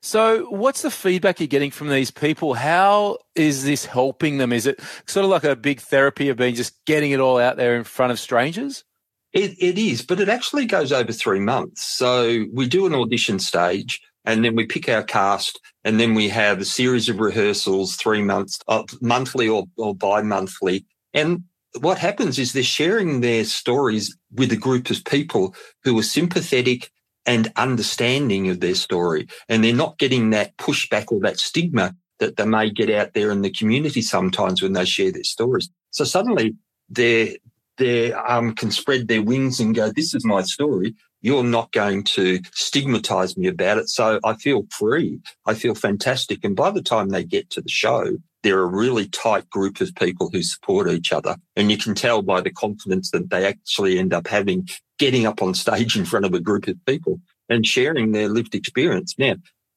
So, 0.02 0.48
what's 0.50 0.82
the 0.82 0.90
feedback 0.90 1.40
you're 1.40 1.46
getting 1.48 1.70
from 1.70 1.88
these 1.88 2.10
people? 2.10 2.54
How 2.54 3.18
is 3.34 3.64
this 3.64 3.86
helping 3.86 4.38
them? 4.38 4.52
Is 4.52 4.66
it 4.66 4.80
sort 5.06 5.24
of 5.24 5.30
like 5.30 5.42
a 5.42 5.56
big 5.56 5.80
therapy 5.80 6.28
of 6.28 6.36
being 6.36 6.54
just 6.54 6.84
getting 6.84 7.10
it 7.10 7.18
all 7.20 7.38
out 7.38 7.56
there 7.56 7.76
in 7.76 7.82
front 7.82 8.12
of 8.12 8.20
strangers? 8.20 8.84
It, 9.32 9.56
it 9.58 9.78
is, 9.78 10.02
but 10.02 10.20
it 10.20 10.28
actually 10.28 10.66
goes 10.66 10.92
over 10.92 11.12
three 11.12 11.40
months. 11.40 11.82
So, 11.82 12.44
we 12.52 12.68
do 12.68 12.86
an 12.86 12.94
audition 12.94 13.38
stage 13.38 14.00
and 14.26 14.44
then 14.44 14.56
we 14.56 14.66
pick 14.66 14.88
our 14.88 15.02
cast 15.02 15.60
and 15.84 15.98
then 16.00 16.14
we 16.14 16.28
have 16.28 16.60
a 16.60 16.64
series 16.64 17.08
of 17.08 17.20
rehearsals 17.20 17.96
three 17.96 18.22
months 18.22 18.58
uh, 18.68 18.82
monthly 19.00 19.48
or, 19.48 19.64
or 19.76 19.94
bi-monthly. 19.94 20.84
And 21.14 21.44
what 21.80 21.98
happens 21.98 22.38
is 22.38 22.52
they're 22.52 22.62
sharing 22.62 23.20
their 23.20 23.44
stories 23.44 24.16
with 24.34 24.50
a 24.52 24.56
group 24.56 24.90
of 24.90 25.04
people 25.04 25.54
who 25.84 25.98
are 25.98 26.02
sympathetic 26.02 26.90
and 27.24 27.52
understanding 27.56 28.50
of 28.50 28.60
their 28.60 28.74
story 28.74 29.26
and 29.48 29.62
they're 29.62 29.74
not 29.74 29.98
getting 29.98 30.30
that 30.30 30.56
pushback 30.58 31.10
or 31.10 31.20
that 31.20 31.38
stigma 31.38 31.94
that 32.18 32.36
they 32.36 32.46
may 32.46 32.70
get 32.70 32.90
out 32.90 33.14
there 33.14 33.30
in 33.30 33.42
the 33.42 33.50
community 33.50 34.02
sometimes 34.02 34.62
when 34.62 34.72
they 34.72 34.84
share 34.84 35.12
their 35.12 35.24
stories. 35.24 35.70
So 35.90 36.04
suddenly 36.04 36.54
they 36.88 37.38
they 37.78 38.12
um, 38.12 38.54
can 38.54 38.70
spread 38.70 39.06
their 39.06 39.22
wings 39.22 39.60
and 39.60 39.74
go 39.74 39.90
this 39.90 40.14
is 40.14 40.24
my 40.24 40.42
story 40.42 40.94
you're 41.26 41.42
not 41.42 41.72
going 41.72 42.04
to 42.04 42.38
stigmatize 42.54 43.36
me 43.36 43.48
about 43.48 43.78
it. 43.78 43.88
So 43.88 44.20
I 44.22 44.34
feel 44.34 44.64
free. 44.70 45.18
I 45.44 45.54
feel 45.54 45.74
fantastic. 45.74 46.44
And 46.44 46.54
by 46.54 46.70
the 46.70 46.80
time 46.80 47.08
they 47.08 47.24
get 47.24 47.50
to 47.50 47.60
the 47.60 47.68
show, 47.68 48.16
they're 48.44 48.62
a 48.62 48.64
really 48.64 49.08
tight 49.08 49.50
group 49.50 49.80
of 49.80 49.92
people 49.96 50.30
who 50.32 50.44
support 50.44 50.88
each 50.88 51.12
other. 51.12 51.34
And 51.56 51.68
you 51.68 51.78
can 51.78 51.96
tell 51.96 52.22
by 52.22 52.42
the 52.42 52.52
confidence 52.52 53.10
that 53.10 53.30
they 53.30 53.44
actually 53.44 53.98
end 53.98 54.14
up 54.14 54.28
having 54.28 54.68
getting 55.00 55.26
up 55.26 55.42
on 55.42 55.54
stage 55.54 55.96
in 55.96 56.04
front 56.04 56.26
of 56.26 56.32
a 56.32 56.38
group 56.38 56.68
of 56.68 56.76
people 56.86 57.20
and 57.48 57.66
sharing 57.66 58.12
their 58.12 58.28
lived 58.28 58.54
experience. 58.54 59.16
Now, 59.18 59.34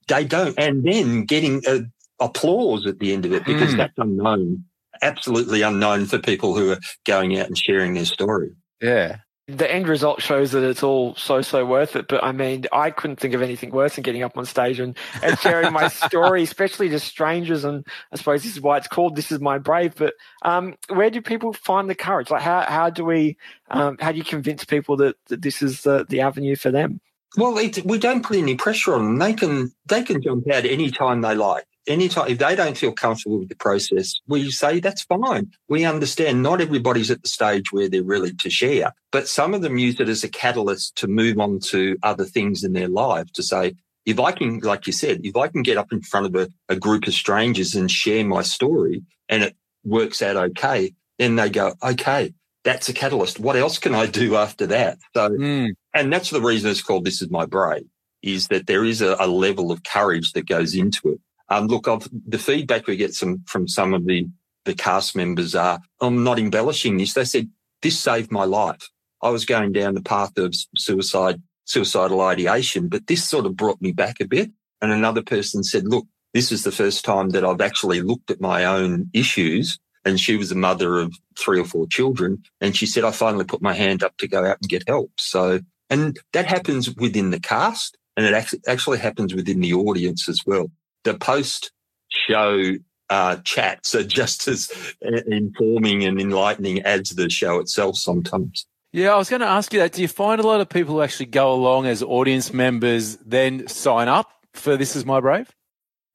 they 0.07 0.25
don't, 0.25 0.53
and 0.59 0.83
then 0.83 1.23
getting 1.23 1.63
uh, 1.67 1.79
applause 2.19 2.85
at 2.85 2.99
the 2.99 3.11
end 3.11 3.25
of 3.25 3.33
it 3.33 3.43
because 3.43 3.73
mm. 3.73 3.77
that's 3.77 3.97
unknown, 3.97 4.65
absolutely 5.01 5.63
unknown 5.63 6.05
for 6.05 6.19
people 6.19 6.55
who 6.55 6.73
are 6.73 6.79
going 7.07 7.39
out 7.39 7.47
and 7.47 7.57
sharing 7.57 7.95
their 7.95 8.05
story. 8.05 8.51
Yeah 8.79 9.17
the 9.49 9.71
end 9.71 9.87
result 9.87 10.21
shows 10.21 10.51
that 10.51 10.63
it's 10.63 10.83
all 10.83 11.15
so 11.15 11.41
so 11.41 11.65
worth 11.65 11.95
it. 11.95 12.07
But 12.07 12.23
I 12.23 12.31
mean, 12.31 12.65
I 12.71 12.91
couldn't 12.91 13.19
think 13.19 13.33
of 13.33 13.41
anything 13.41 13.71
worse 13.71 13.95
than 13.95 14.03
getting 14.03 14.23
up 14.23 14.37
on 14.37 14.45
stage 14.45 14.79
and, 14.79 14.95
and 15.23 15.37
sharing 15.39 15.73
my 15.73 15.87
story, 15.87 16.43
especially 16.43 16.89
to 16.89 16.99
strangers. 16.99 17.63
And 17.63 17.85
I 18.11 18.17
suppose 18.17 18.43
this 18.43 18.55
is 18.55 18.61
why 18.61 18.77
it's 18.77 18.87
called 18.87 19.15
"This 19.15 19.31
Is 19.31 19.39
My 19.39 19.57
Brave." 19.57 19.95
But 19.95 20.13
um, 20.43 20.75
where 20.89 21.09
do 21.09 21.21
people 21.21 21.53
find 21.53 21.89
the 21.89 21.95
courage? 21.95 22.29
Like, 22.29 22.41
how 22.41 22.61
how 22.61 22.89
do 22.89 23.03
we 23.03 23.37
um, 23.71 23.97
how 23.99 24.11
do 24.11 24.17
you 24.17 24.23
convince 24.23 24.65
people 24.65 24.95
that, 24.97 25.15
that 25.27 25.41
this 25.41 25.61
is 25.61 25.81
the, 25.81 26.05
the 26.07 26.21
avenue 26.21 26.55
for 26.55 26.71
them? 26.71 27.01
Well, 27.37 27.57
it, 27.57 27.85
we 27.85 27.99
don't 27.99 28.23
put 28.23 28.37
any 28.37 28.55
pressure 28.55 28.95
on 28.95 29.03
them. 29.03 29.17
They 29.17 29.33
can 29.33 29.71
they 29.85 30.03
can 30.03 30.21
jump 30.21 30.49
out 30.51 30.65
any 30.65 30.91
time 30.91 31.21
they 31.21 31.35
like. 31.35 31.65
Anytime 31.89 32.29
if 32.29 32.37
they 32.37 32.55
don't 32.55 32.77
feel 32.77 32.93
comfortable 32.93 33.39
with 33.39 33.49
the 33.49 33.55
process, 33.55 34.13
we 34.27 34.49
say 34.51 34.79
that's 34.79 35.03
fine. 35.03 35.51
We 35.67 35.83
understand 35.83 36.43
not 36.43 36.61
everybody's 36.61 37.11
at 37.11 37.21
the 37.21 37.27
stage 37.27 37.71
where 37.71 37.89
they're 37.89 38.03
really 38.03 38.33
to 38.33 38.49
share, 38.49 38.93
but 39.11 39.27
some 39.27 39.53
of 39.53 39.61
them 39.61 39.77
use 39.77 39.99
it 39.99 40.07
as 40.07 40.23
a 40.23 40.29
catalyst 40.29 40.95
to 40.97 41.07
move 41.07 41.39
on 41.39 41.59
to 41.71 41.97
other 42.03 42.25
things 42.25 42.63
in 42.63 42.73
their 42.73 42.87
life 42.87 43.31
to 43.33 43.43
say, 43.43 43.75
if 44.05 44.19
I 44.19 44.31
can, 44.31 44.59
like 44.59 44.87
you 44.87 44.93
said, 44.93 45.21
if 45.23 45.35
I 45.35 45.47
can 45.47 45.63
get 45.63 45.77
up 45.77 45.91
in 45.91 46.01
front 46.01 46.27
of 46.27 46.35
a, 46.35 46.49
a 46.69 46.75
group 46.75 47.07
of 47.07 47.13
strangers 47.13 47.75
and 47.75 47.91
share 47.91 48.25
my 48.25 48.43
story 48.43 49.03
and 49.27 49.43
it 49.43 49.55
works 49.83 50.21
out 50.21 50.35
okay, 50.35 50.93
then 51.17 51.35
they 51.35 51.49
go, 51.49 51.73
okay, 51.83 52.33
that's 52.63 52.89
a 52.89 52.93
catalyst. 52.93 53.39
What 53.39 53.55
else 53.55 53.77
can 53.77 53.95
I 53.95 54.05
do 54.05 54.35
after 54.35 54.67
that? 54.67 54.97
So, 55.15 55.29
mm. 55.29 55.71
and 55.93 56.13
that's 56.13 56.29
the 56.29 56.41
reason 56.41 56.71
it's 56.71 56.81
called 56.81 57.05
This 57.05 57.21
Is 57.21 57.29
My 57.29 57.45
Brave 57.45 57.85
is 58.21 58.47
that 58.49 58.67
there 58.67 58.83
is 58.83 59.01
a, 59.01 59.15
a 59.19 59.27
level 59.27 59.71
of 59.71 59.83
courage 59.83 60.33
that 60.33 60.47
goes 60.47 60.75
into 60.75 61.09
it. 61.09 61.21
Um, 61.49 61.67
look, 61.67 61.87
I've, 61.87 62.07
the 62.27 62.37
feedback 62.37 62.87
we 62.87 62.95
get 62.95 63.13
some, 63.13 63.43
from 63.47 63.67
some 63.67 63.93
of 63.93 64.05
the, 64.05 64.27
the 64.65 64.73
cast 64.73 65.15
members 65.15 65.55
are, 65.55 65.79
I'm 66.01 66.23
not 66.23 66.39
embellishing 66.39 66.97
this. 66.97 67.13
They 67.13 67.25
said, 67.25 67.49
this 67.81 67.99
saved 67.99 68.31
my 68.31 68.45
life. 68.45 68.89
I 69.21 69.29
was 69.29 69.45
going 69.45 69.71
down 69.71 69.95
the 69.95 70.01
path 70.01 70.37
of 70.37 70.53
suicide, 70.75 71.41
suicidal 71.65 72.21
ideation, 72.21 72.87
but 72.87 73.07
this 73.07 73.23
sort 73.27 73.45
of 73.45 73.55
brought 73.55 73.81
me 73.81 73.91
back 73.91 74.19
a 74.19 74.27
bit. 74.27 74.51
And 74.81 74.91
another 74.91 75.21
person 75.21 75.63
said, 75.63 75.85
look, 75.85 76.05
this 76.33 76.51
is 76.51 76.63
the 76.63 76.71
first 76.71 77.03
time 77.03 77.29
that 77.31 77.43
I've 77.43 77.61
actually 77.61 78.01
looked 78.01 78.31
at 78.31 78.39
my 78.39 78.65
own 78.65 79.09
issues. 79.13 79.79
And 80.05 80.19
she 80.19 80.37
was 80.37 80.51
a 80.51 80.55
mother 80.55 80.99
of 80.99 81.13
three 81.37 81.59
or 81.59 81.65
four 81.65 81.85
children. 81.87 82.43
And 82.61 82.75
she 82.75 82.85
said, 82.85 83.03
I 83.03 83.11
finally 83.11 83.43
put 83.43 83.61
my 83.61 83.73
hand 83.73 84.03
up 84.03 84.15
to 84.17 84.27
go 84.27 84.45
out 84.45 84.57
and 84.61 84.69
get 84.69 84.87
help. 84.87 85.11
So, 85.17 85.59
and 85.89 86.17
that 86.33 86.45
happens 86.45 86.95
within 86.95 87.31
the 87.31 87.39
cast 87.39 87.97
and 88.15 88.25
it 88.25 88.33
actually, 88.33 88.59
actually 88.67 88.97
happens 88.97 89.33
within 89.33 89.61
the 89.61 89.73
audience 89.73 90.27
as 90.27 90.41
well. 90.45 90.69
The 91.03 91.15
post 91.17 91.71
show 92.09 92.75
uh, 93.09 93.37
chats 93.43 93.95
are 93.95 94.03
just 94.03 94.47
as 94.47 94.71
informing 95.01 96.03
and 96.03 96.19
enlightening 96.19 96.81
as 96.83 97.09
the 97.09 97.29
show 97.29 97.59
itself 97.59 97.97
sometimes. 97.97 98.65
Yeah, 98.91 99.13
I 99.13 99.17
was 99.17 99.29
going 99.29 99.41
to 99.41 99.47
ask 99.47 99.71
you 99.71 99.79
that. 99.79 99.93
Do 99.93 100.01
you 100.01 100.07
find 100.07 100.41
a 100.41 100.47
lot 100.47 100.61
of 100.61 100.69
people 100.69 100.95
who 100.95 101.01
actually 101.01 101.27
go 101.27 101.53
along 101.53 101.85
as 101.85 102.01
audience 102.01 102.53
members 102.53 103.17
then 103.17 103.67
sign 103.67 104.07
up 104.07 104.31
for 104.53 104.77
This 104.77 104.95
Is 104.95 105.05
My 105.05 105.19
Brave? 105.19 105.51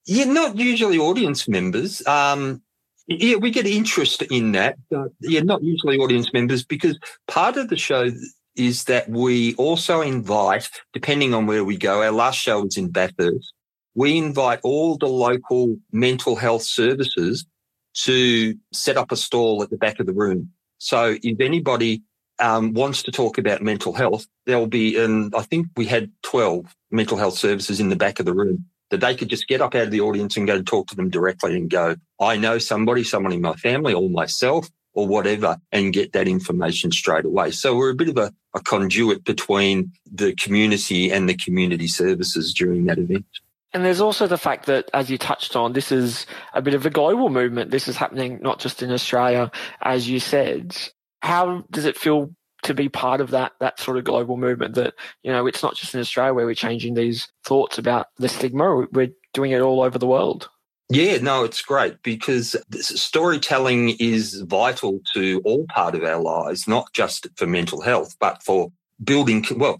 Yeah, 0.07 0.25
not 0.25 0.57
usually 0.57 0.99
audience 0.99 1.49
members. 1.49 2.05
Um, 2.07 2.63
yeah, 3.07 3.37
we 3.37 3.51
get 3.51 3.67
interest 3.67 4.23
in 4.23 4.53
that. 4.53 4.77
But 4.91 5.09
yeah, 5.21 5.41
not 5.41 5.63
usually 5.63 5.99
audience 5.99 6.33
members 6.33 6.65
because 6.65 6.99
part 7.29 7.57
of 7.57 7.69
the 7.69 7.77
show 7.77 8.11
is 8.57 8.85
that 8.85 9.09
we 9.09 9.55
also 9.55 10.01
invite, 10.01 10.69
depending 10.93 11.33
on 11.33 11.47
where 11.47 11.65
we 11.65 11.77
go, 11.77 12.03
our 12.03 12.11
last 12.11 12.39
show 12.39 12.63
was 12.63 12.77
in 12.77 12.91
Bathurst, 12.91 13.53
we 13.95 14.19
invite 14.19 14.61
all 14.63 14.97
the 14.97 15.07
local 15.07 15.77
mental 15.93 16.37
health 16.37 16.63
services 16.63 17.47
to 17.95 18.55
set 18.73 18.97
up 18.97 19.13
a 19.13 19.17
stall 19.17 19.63
at 19.63 19.71
the 19.71 19.77
back 19.77 20.01
of 20.01 20.07
the 20.07 20.13
room. 20.13 20.51
So 20.79 21.17
if 21.23 21.41
anybody 21.41 22.03
um, 22.41 22.73
wants 22.73 23.03
to 23.05 23.13
talk 23.13 23.39
about 23.39 23.63
mental 23.63 23.93
health, 23.93 24.27
there'll 24.47 24.67
be, 24.67 24.99
and 24.99 25.33
I 25.35 25.43
think 25.43 25.69
we 25.77 25.87
had 25.87 26.11
12 26.23 26.75
mental 26.91 27.17
health 27.17 27.39
services 27.39 27.81
in 27.81 27.89
the 27.89 27.97
back 27.97 28.19
of 28.19 28.27
the 28.27 28.35
room 28.35 28.67
that 28.91 29.01
they 29.01 29.15
could 29.15 29.29
just 29.29 29.49
get 29.49 29.61
up 29.61 29.75
out 29.75 29.85
of 29.85 29.91
the 29.91 30.01
audience 30.01 30.37
and 30.37 30.47
go 30.47 30.57
and 30.57 30.67
talk 30.67 30.89
to 30.89 30.97
them 30.97 31.11
directly 31.11 31.57
and 31.57 31.71
go, 31.71 31.97
I 32.21 32.37
know 32.37 32.59
somebody, 32.59 33.03
someone 33.05 33.33
in 33.33 33.41
my 33.41 33.55
family 33.55 33.95
or 33.95 34.09
myself 34.11 34.69
or 34.93 35.07
whatever 35.07 35.57
and 35.73 35.93
get 35.93 36.13
that 36.13 36.29
information 36.29 36.93
straight 36.93 37.25
away. 37.25 37.51
So 37.51 37.77
we're 37.77 37.91
a 37.91 37.95
bit 37.95 38.09
of 38.09 38.19
a, 38.19 38.33
a 38.55 38.61
conduit 38.61 39.25
between 39.25 39.93
the 40.11 40.35
community 40.37 41.11
and 41.11 41.29
the 41.29 41.37
community 41.37 41.89
services 41.89 42.55
during 42.55 42.85
that 42.87 42.99
event. 42.99 43.27
And 43.75 43.85
there's 43.85 44.01
also 44.01 44.29
the 44.29 44.39
fact 44.39 44.67
that, 44.67 44.89
as 44.95 45.11
you 45.11 45.19
touched 45.19 45.57
on, 45.57 45.73
this 45.73 45.91
is 45.91 46.27
a 46.55 46.63
bit 46.63 46.75
of 46.75 46.87
a 46.87 46.91
global 46.91 47.29
movement. 47.29 47.73
This 47.73 47.89
is 47.89 47.97
happening 47.97 48.39
not 48.41 48.61
just 48.61 48.83
in 48.83 48.93
Australia, 48.93 49.51
as 49.83 50.09
you 50.09 50.21
said. 50.21 50.77
How 51.21 51.65
does 51.73 51.85
it 51.85 51.99
feel 51.99 52.31
to 52.63 52.73
be 52.73 52.89
part 52.89 53.21
of 53.21 53.31
that 53.33 53.53
that 53.61 53.81
sort 53.81 53.99
of 53.99 54.05
global 54.05 54.37
movement? 54.37 54.77
That 54.77 54.95
you 55.25 55.33
know, 55.33 55.49
it's 55.49 55.63
not 55.63 55.75
just 55.75 55.93
in 55.93 56.01
Australia 56.01 56.33
where 56.33 56.47
we're 56.47 56.55
changing 56.55 56.95
these 56.95 57.29
thoughts 57.45 57.77
about 57.77 58.07
the 58.17 58.29
stigma. 58.29 58.87
We're 58.93 59.11
doing 59.33 59.51
it 59.51 59.61
all 59.61 59.83
over 59.83 59.99
the 59.99 60.07
world. 60.07 60.49
Yeah, 60.89 61.19
no, 61.19 61.45
it's 61.45 61.63
great 61.63 62.03
because 62.03 62.55
storytelling 62.71 63.97
is 63.99 64.43
vital 64.47 65.01
to 65.15 65.41
all 65.45 65.67
part 65.69 65.95
of 65.95 66.05
our 66.05 66.21
lives, 66.21 66.69
not 66.69 66.93
just 66.93 67.27
for 67.37 67.47
mental 67.47 67.81
health, 67.81 68.15
but 68.21 68.43
for 68.43 68.71
building. 69.03 69.45
Well, 69.57 69.79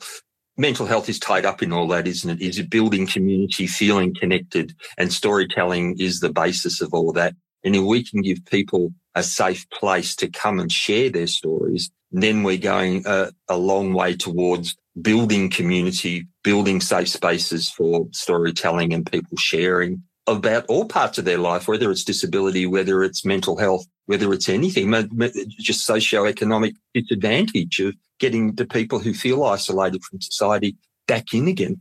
mental 0.57 0.87
health 0.87 1.09
is 1.09 1.19
tied 1.19 1.45
up 1.45 1.63
in 1.63 1.73
all 1.73 1.89
that, 1.89 2.07
isn't 2.07 2.31
it? 2.31 2.43
Is 2.43 2.59
it 2.59 2.71
building 2.71 3.07
community, 3.07 3.67
feeling 3.67 4.15
connected, 4.15 4.75
and 4.97 5.13
storytelling 5.13 5.97
is 5.99 6.21
the 6.21 6.33
basis 6.33 6.81
of 6.81 6.95
all 6.95 7.13
that. 7.13 7.35
And 7.65 7.75
if 7.75 7.83
we 7.83 8.05
can 8.05 8.21
give 8.21 8.45
people 8.45 8.93
a 9.15 9.23
safe 9.23 9.69
place 9.71 10.15
to 10.17 10.29
come 10.29 10.59
and 10.59 10.71
share 10.71 11.09
their 11.09 11.27
stories, 11.27 11.91
then 12.13 12.43
we're 12.43 12.59
going 12.59 13.05
a, 13.07 13.33
a 13.49 13.57
long 13.57 13.95
way 13.95 14.15
towards 14.15 14.77
building 15.01 15.51
community, 15.51 16.27
building 16.43 16.81
safe 16.81 17.09
spaces 17.09 17.69
for 17.69 18.07
storytelling 18.13 18.93
and 18.93 19.11
people 19.11 19.37
sharing 19.37 20.03
about 20.27 20.65
all 20.67 20.87
parts 20.87 21.19
of 21.19 21.25
their 21.25 21.39
life, 21.39 21.69
whether 21.69 21.91
it's 21.91 22.05
disability, 22.05 22.67
whether 22.67 23.03
it's 23.03 23.25
mental 23.25 23.59
health, 23.59 23.87
whether 24.07 24.33
it's 24.33 24.49
anything, 24.49 24.91
just 25.59 25.85
socio-economic 25.85 26.75
disadvantage 26.95 27.81
of 27.81 27.95
getting 28.19 28.55
the 28.55 28.67
people 28.67 28.99
who 28.99 29.15
feel 29.15 29.45
isolated 29.45 30.05
from 30.05 30.21
society 30.21 30.77
back 31.07 31.35
in 31.35 31.49
again. 31.49 31.81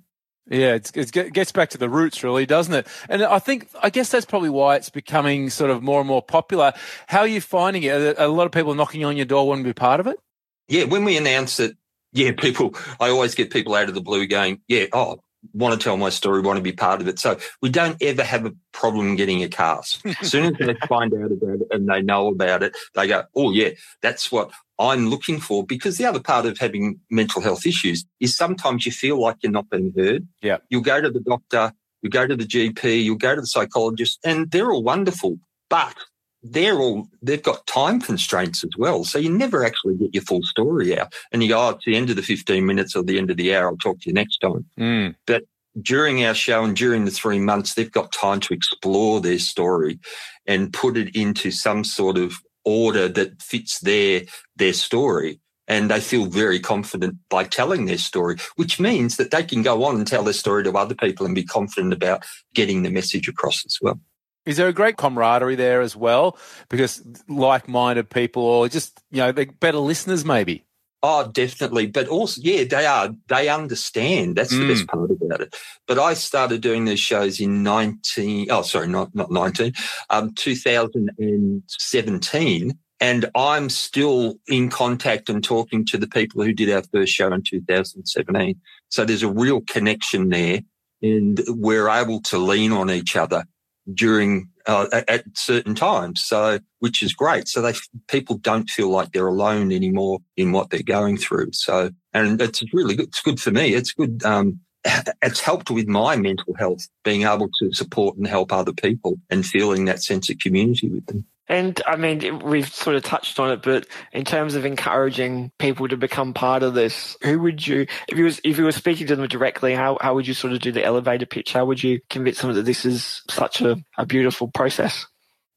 Yeah, 0.49 0.73
it 0.73 1.11
gets 1.33 1.53
back 1.53 1.69
to 1.69 1.77
the 1.77 1.89
roots, 1.89 2.21
really, 2.21 2.45
doesn't 2.45 2.73
it? 2.73 2.87
And 3.07 3.23
I 3.23 3.39
think, 3.39 3.69
I 3.81 3.89
guess 3.89 4.09
that's 4.09 4.25
probably 4.25 4.49
why 4.49 4.75
it's 4.75 4.89
becoming 4.89 5.49
sort 5.49 5.71
of 5.71 5.81
more 5.81 6.01
and 6.01 6.07
more 6.07 6.21
popular. 6.21 6.73
How 7.07 7.19
are 7.19 7.27
you 7.27 7.39
finding 7.39 7.83
it? 7.83 7.91
Are 7.91 8.25
a 8.25 8.27
lot 8.27 8.45
of 8.45 8.51
people 8.51 8.75
knocking 8.75 9.05
on 9.05 9.15
your 9.15 9.25
door 9.25 9.47
wanting 9.47 9.63
to 9.63 9.69
be 9.69 9.73
part 9.73 10.01
of 10.01 10.07
it? 10.07 10.19
Yeah, 10.67 10.83
when 10.83 11.05
we 11.05 11.15
announce 11.15 11.61
it, 11.61 11.77
yeah, 12.11 12.33
people, 12.33 12.75
I 12.99 13.09
always 13.09 13.35
get 13.35 13.51
people 13.51 13.73
out 13.73 13.87
of 13.87 13.95
the 13.95 14.01
blue 14.01 14.27
going, 14.27 14.59
yeah, 14.67 14.87
oh, 14.91 15.19
want 15.53 15.79
to 15.79 15.83
tell 15.83 15.97
my 15.97 16.09
story, 16.09 16.41
want 16.41 16.57
to 16.57 16.63
be 16.63 16.71
part 16.71 17.01
of 17.01 17.07
it. 17.07 17.19
So 17.19 17.37
we 17.61 17.69
don't 17.69 18.01
ever 18.01 18.23
have 18.23 18.45
a 18.45 18.53
problem 18.71 19.15
getting 19.15 19.43
a 19.43 19.49
cast. 19.49 20.05
As 20.21 20.31
soon 20.31 20.45
as 20.45 20.53
they 20.57 20.75
find 20.87 21.13
out 21.13 21.31
about 21.31 21.61
it 21.61 21.67
and 21.71 21.87
they 21.87 22.01
know 22.01 22.27
about 22.27 22.63
it, 22.63 22.75
they 22.95 23.07
go, 23.07 23.23
oh, 23.35 23.51
yeah, 23.51 23.69
that's 24.01 24.31
what 24.31 24.51
I'm 24.79 25.09
looking 25.09 25.39
for. 25.39 25.65
Because 25.65 25.97
the 25.97 26.05
other 26.05 26.19
part 26.19 26.45
of 26.45 26.57
having 26.57 26.99
mental 27.09 27.41
health 27.41 27.65
issues 27.65 28.05
is 28.19 28.35
sometimes 28.35 28.85
you 28.85 28.91
feel 28.91 29.19
like 29.19 29.37
you're 29.41 29.51
not 29.51 29.69
being 29.69 29.93
heard. 29.95 30.27
Yeah. 30.41 30.57
You'll 30.69 30.81
go 30.81 31.01
to 31.01 31.09
the 31.09 31.21
doctor, 31.21 31.73
you 32.01 32.09
go 32.09 32.25
to 32.27 32.35
the 32.35 32.45
GP, 32.45 33.03
you'll 33.03 33.15
go 33.15 33.35
to 33.35 33.41
the 33.41 33.47
psychologist, 33.47 34.19
and 34.23 34.49
they're 34.51 34.71
all 34.71 34.83
wonderful. 34.83 35.37
But 35.69 35.95
they're 36.43 36.79
all 36.79 37.07
they've 37.21 37.41
got 37.41 37.65
time 37.67 38.01
constraints 38.01 38.63
as 38.63 38.71
well. 38.77 39.05
So 39.05 39.17
you 39.17 39.29
never 39.29 39.65
actually 39.65 39.95
get 39.95 40.13
your 40.13 40.23
full 40.23 40.43
story 40.43 40.97
out. 40.97 41.13
And 41.31 41.41
you 41.41 41.49
go, 41.49 41.59
oh, 41.59 41.69
it's 41.69 41.85
the 41.85 41.95
end 41.95 42.09
of 42.09 42.17
the 42.17 42.21
15 42.21 42.65
minutes 42.65 42.95
or 42.95 43.03
the 43.03 43.17
end 43.17 43.31
of 43.31 43.37
the 43.37 43.55
hour, 43.55 43.67
I'll 43.67 43.77
talk 43.77 43.99
to 44.01 44.09
you 44.09 44.13
next 44.13 44.39
time. 44.39 44.65
Mm. 44.77 45.15
But 45.25 45.43
during 45.81 46.23
our 46.25 46.35
show 46.35 46.63
and 46.63 46.75
during 46.75 47.05
the 47.05 47.11
three 47.11 47.39
months, 47.39 47.73
they've 47.73 47.91
got 47.91 48.11
time 48.11 48.39
to 48.41 48.53
explore 48.53 49.21
their 49.21 49.39
story 49.39 49.99
and 50.45 50.73
put 50.73 50.97
it 50.97 51.15
into 51.15 51.49
some 51.49 51.83
sort 51.83 52.17
of 52.17 52.35
order 52.65 53.07
that 53.07 53.41
fits 53.41 53.79
their 53.79 54.23
their 54.55 54.73
story. 54.73 55.39
And 55.65 55.89
they 55.89 56.01
feel 56.01 56.25
very 56.25 56.59
confident 56.59 57.15
by 57.29 57.45
telling 57.45 57.85
their 57.85 57.97
story, 57.97 58.35
which 58.57 58.81
means 58.81 59.15
that 59.15 59.31
they 59.31 59.43
can 59.43 59.61
go 59.61 59.85
on 59.85 59.95
and 59.95 60.05
tell 60.05 60.23
their 60.23 60.33
story 60.33 60.61
to 60.65 60.73
other 60.73 60.93
people 60.93 61.25
and 61.25 61.33
be 61.33 61.45
confident 61.45 61.93
about 61.93 62.25
getting 62.53 62.83
the 62.83 62.89
message 62.89 63.29
across 63.29 63.65
as 63.65 63.77
well. 63.81 63.97
Is 64.45 64.57
there 64.57 64.67
a 64.67 64.73
great 64.73 64.97
camaraderie 64.97 65.55
there 65.55 65.81
as 65.81 65.95
well? 65.95 66.37
Because 66.69 67.01
like-minded 67.29 68.09
people, 68.09 68.43
or 68.43 68.67
just 68.67 69.01
you 69.11 69.19
know, 69.19 69.31
they're 69.31 69.45
better 69.45 69.77
listeners, 69.77 70.25
maybe. 70.25 70.65
Oh, 71.05 71.27
definitely. 71.27 71.87
But 71.87 72.07
also, 72.07 72.39
yeah, 72.41 72.63
they 72.63 72.85
are. 72.85 73.13
They 73.27 73.49
understand. 73.49 74.37
That's 74.37 74.53
mm. 74.53 74.59
the 74.59 74.67
best 74.73 74.85
mm. 74.85 74.87
part 74.87 75.11
about 75.11 75.41
it. 75.41 75.55
But 75.85 75.99
I 75.99 76.13
started 76.13 76.61
doing 76.61 76.85
these 76.85 77.01
shows 77.01 77.41
in 77.41 77.61
nineteen. 77.61 78.47
Oh, 78.49 78.61
sorry, 78.61 78.87
not 78.87 79.13
not 79.13 79.29
nineteen. 79.29 79.73
Um, 80.09 80.33
two 80.33 80.55
thousand 80.55 81.11
and 81.19 81.63
seventeen. 81.67 82.79
And 83.01 83.29
I'm 83.35 83.69
still 83.69 84.35
in 84.47 84.69
contact 84.69 85.27
and 85.27 85.43
talking 85.43 85.85
to 85.87 85.97
the 85.97 86.07
people 86.07 86.41
who 86.41 86.53
did 86.53 86.71
our 86.71 86.83
first 86.83 87.11
show 87.11 87.33
in 87.33 87.43
2017. 87.43 88.61
So 88.87 89.03
there's 89.03 89.23
a 89.23 89.29
real 89.29 89.59
connection 89.59 90.29
there 90.29 90.61
and 91.01 91.41
we're 91.49 91.89
able 91.89 92.21
to 92.21 92.37
lean 92.37 92.71
on 92.71 92.89
each 92.89 93.17
other 93.17 93.43
during 93.91 94.49
uh, 94.65 94.87
at, 94.93 95.09
at, 95.09 95.25
certain 95.33 95.75
times. 95.75 96.23
So, 96.23 96.59
which 96.79 97.03
is 97.03 97.13
great. 97.13 97.47
So 97.47 97.61
they 97.61 97.73
people 98.07 98.37
don't 98.37 98.69
feel 98.69 98.89
like 98.89 99.11
they're 99.11 99.27
alone 99.27 99.71
anymore 99.71 100.19
in 100.37 100.51
what 100.51 100.69
they're 100.69 100.83
going 100.83 101.17
through. 101.17 101.51
So, 101.53 101.91
and 102.13 102.41
it's 102.41 102.63
really 102.73 102.95
good. 102.95 103.07
It's 103.07 103.21
good 103.21 103.39
for 103.39 103.51
me. 103.51 103.73
It's 103.73 103.91
good. 103.91 104.23
Um, 104.23 104.59
it's 105.21 105.39
helped 105.39 105.71
with 105.71 105.87
my 105.87 106.15
mental 106.15 106.53
health, 106.57 106.87
being 107.03 107.23
able 107.23 107.49
to 107.59 107.73
support 107.73 108.17
and 108.17 108.27
help 108.27 108.51
other 108.51 108.73
people 108.73 109.17
and 109.29 109.45
feeling 109.45 109.85
that 109.85 110.03
sense 110.03 110.29
of 110.29 110.39
community 110.39 110.89
with 110.89 111.05
them. 111.07 111.25
And 111.53 111.79
I 111.85 111.97
mean, 111.97 112.39
we've 112.39 112.67
sort 112.67 112.95
of 112.95 113.03
touched 113.03 113.39
on 113.39 113.51
it, 113.51 113.61
but 113.61 113.85
in 114.11 114.25
terms 114.25 114.55
of 114.55 114.65
encouraging 114.65 115.51
people 115.59 115.87
to 115.87 115.95
become 115.95 116.33
part 116.33 116.63
of 116.63 116.73
this, 116.73 117.15
who 117.21 117.39
would 117.41 117.67
you, 117.67 117.85
if 118.07 118.17
you 118.17 118.23
was 118.23 118.41
if 118.43 118.57
you 118.57 118.63
were 118.63 118.71
speaking 118.71 119.05
to 119.05 119.15
them 119.15 119.27
directly, 119.27 119.75
how 119.75 119.99
how 120.01 120.15
would 120.15 120.25
you 120.25 120.33
sort 120.33 120.53
of 120.53 120.61
do 120.61 120.71
the 120.71 120.83
elevator 120.83 121.27
pitch? 121.27 121.53
How 121.53 121.65
would 121.65 121.83
you 121.83 121.99
convince 122.09 122.41
them 122.41 122.53
that 122.53 122.63
this 122.63 122.85
is 122.85 123.21
such 123.29 123.61
a, 123.61 123.77
a 123.99 124.05
beautiful 124.07 124.47
process? 124.47 125.05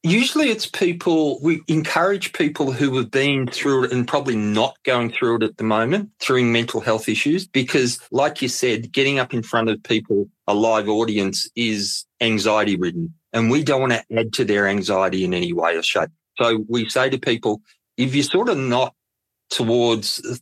Usually 0.06 0.50
it's 0.50 0.66
people, 0.66 1.40
we 1.42 1.62
encourage 1.66 2.32
people 2.32 2.70
who 2.70 2.96
have 2.96 3.10
been 3.10 3.48
through 3.48 3.86
it 3.86 3.92
and 3.92 4.06
probably 4.06 4.36
not 4.36 4.76
going 4.84 5.10
through 5.10 5.38
it 5.38 5.42
at 5.42 5.56
the 5.56 5.64
moment, 5.64 6.10
through 6.20 6.44
mental 6.44 6.80
health 6.80 7.08
issues, 7.08 7.44
because 7.48 7.98
like 8.12 8.40
you 8.40 8.46
said, 8.46 8.92
getting 8.92 9.18
up 9.18 9.34
in 9.34 9.42
front 9.42 9.68
of 9.68 9.82
people, 9.82 10.28
a 10.46 10.54
live 10.54 10.88
audience 10.88 11.50
is 11.56 12.04
anxiety 12.20 12.76
ridden 12.76 13.12
and 13.32 13.50
we 13.50 13.64
don't 13.64 13.80
want 13.80 13.94
to 13.94 14.04
add 14.16 14.32
to 14.34 14.44
their 14.44 14.68
anxiety 14.68 15.24
in 15.24 15.34
any 15.34 15.52
way 15.52 15.74
or 15.74 15.82
shape. 15.82 16.10
So 16.38 16.64
we 16.68 16.88
say 16.88 17.10
to 17.10 17.18
people, 17.18 17.60
if 17.96 18.14
you're 18.14 18.22
sort 18.22 18.48
of 18.48 18.58
not 18.58 18.94
towards 19.50 20.40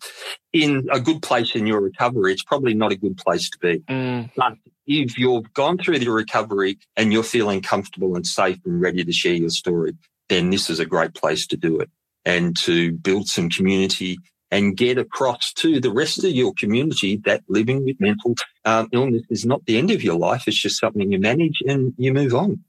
in 0.52 0.88
a 0.90 1.00
good 1.00 1.22
place 1.22 1.54
in 1.54 1.66
your 1.66 1.80
recovery, 1.80 2.32
it's 2.32 2.44
probably 2.44 2.74
not 2.74 2.92
a 2.92 2.96
good 2.96 3.16
place 3.16 3.50
to 3.50 3.58
be. 3.58 3.78
Mm. 3.88 4.30
But 4.36 4.54
if 4.86 5.18
you've 5.18 5.52
gone 5.54 5.78
through 5.78 5.98
the 5.98 6.10
recovery 6.10 6.78
and 6.96 7.12
you're 7.12 7.22
feeling 7.22 7.62
comfortable 7.62 8.16
and 8.16 8.26
safe 8.26 8.58
and 8.64 8.80
ready 8.80 9.04
to 9.04 9.12
share 9.12 9.34
your 9.34 9.50
story, 9.50 9.96
then 10.28 10.50
this 10.50 10.70
is 10.70 10.80
a 10.80 10.86
great 10.86 11.14
place 11.14 11.46
to 11.48 11.56
do 11.56 11.80
it 11.80 11.90
and 12.24 12.56
to 12.56 12.92
build 12.92 13.28
some 13.28 13.50
community 13.50 14.18
and 14.50 14.76
get 14.76 14.98
across 14.98 15.52
to 15.52 15.80
the 15.80 15.90
rest 15.90 16.18
of 16.18 16.30
your 16.30 16.52
community 16.54 17.20
that 17.24 17.42
living 17.48 17.84
with 17.84 17.96
mental 17.98 18.34
um, 18.64 18.88
illness 18.92 19.22
is 19.28 19.44
not 19.44 19.64
the 19.66 19.76
end 19.76 19.90
of 19.90 20.02
your 20.02 20.16
life. 20.16 20.44
It's 20.46 20.56
just 20.56 20.78
something 20.78 21.10
you 21.10 21.18
manage 21.18 21.60
and 21.66 21.92
you 21.96 22.12
move 22.12 22.34
on. 22.34 22.60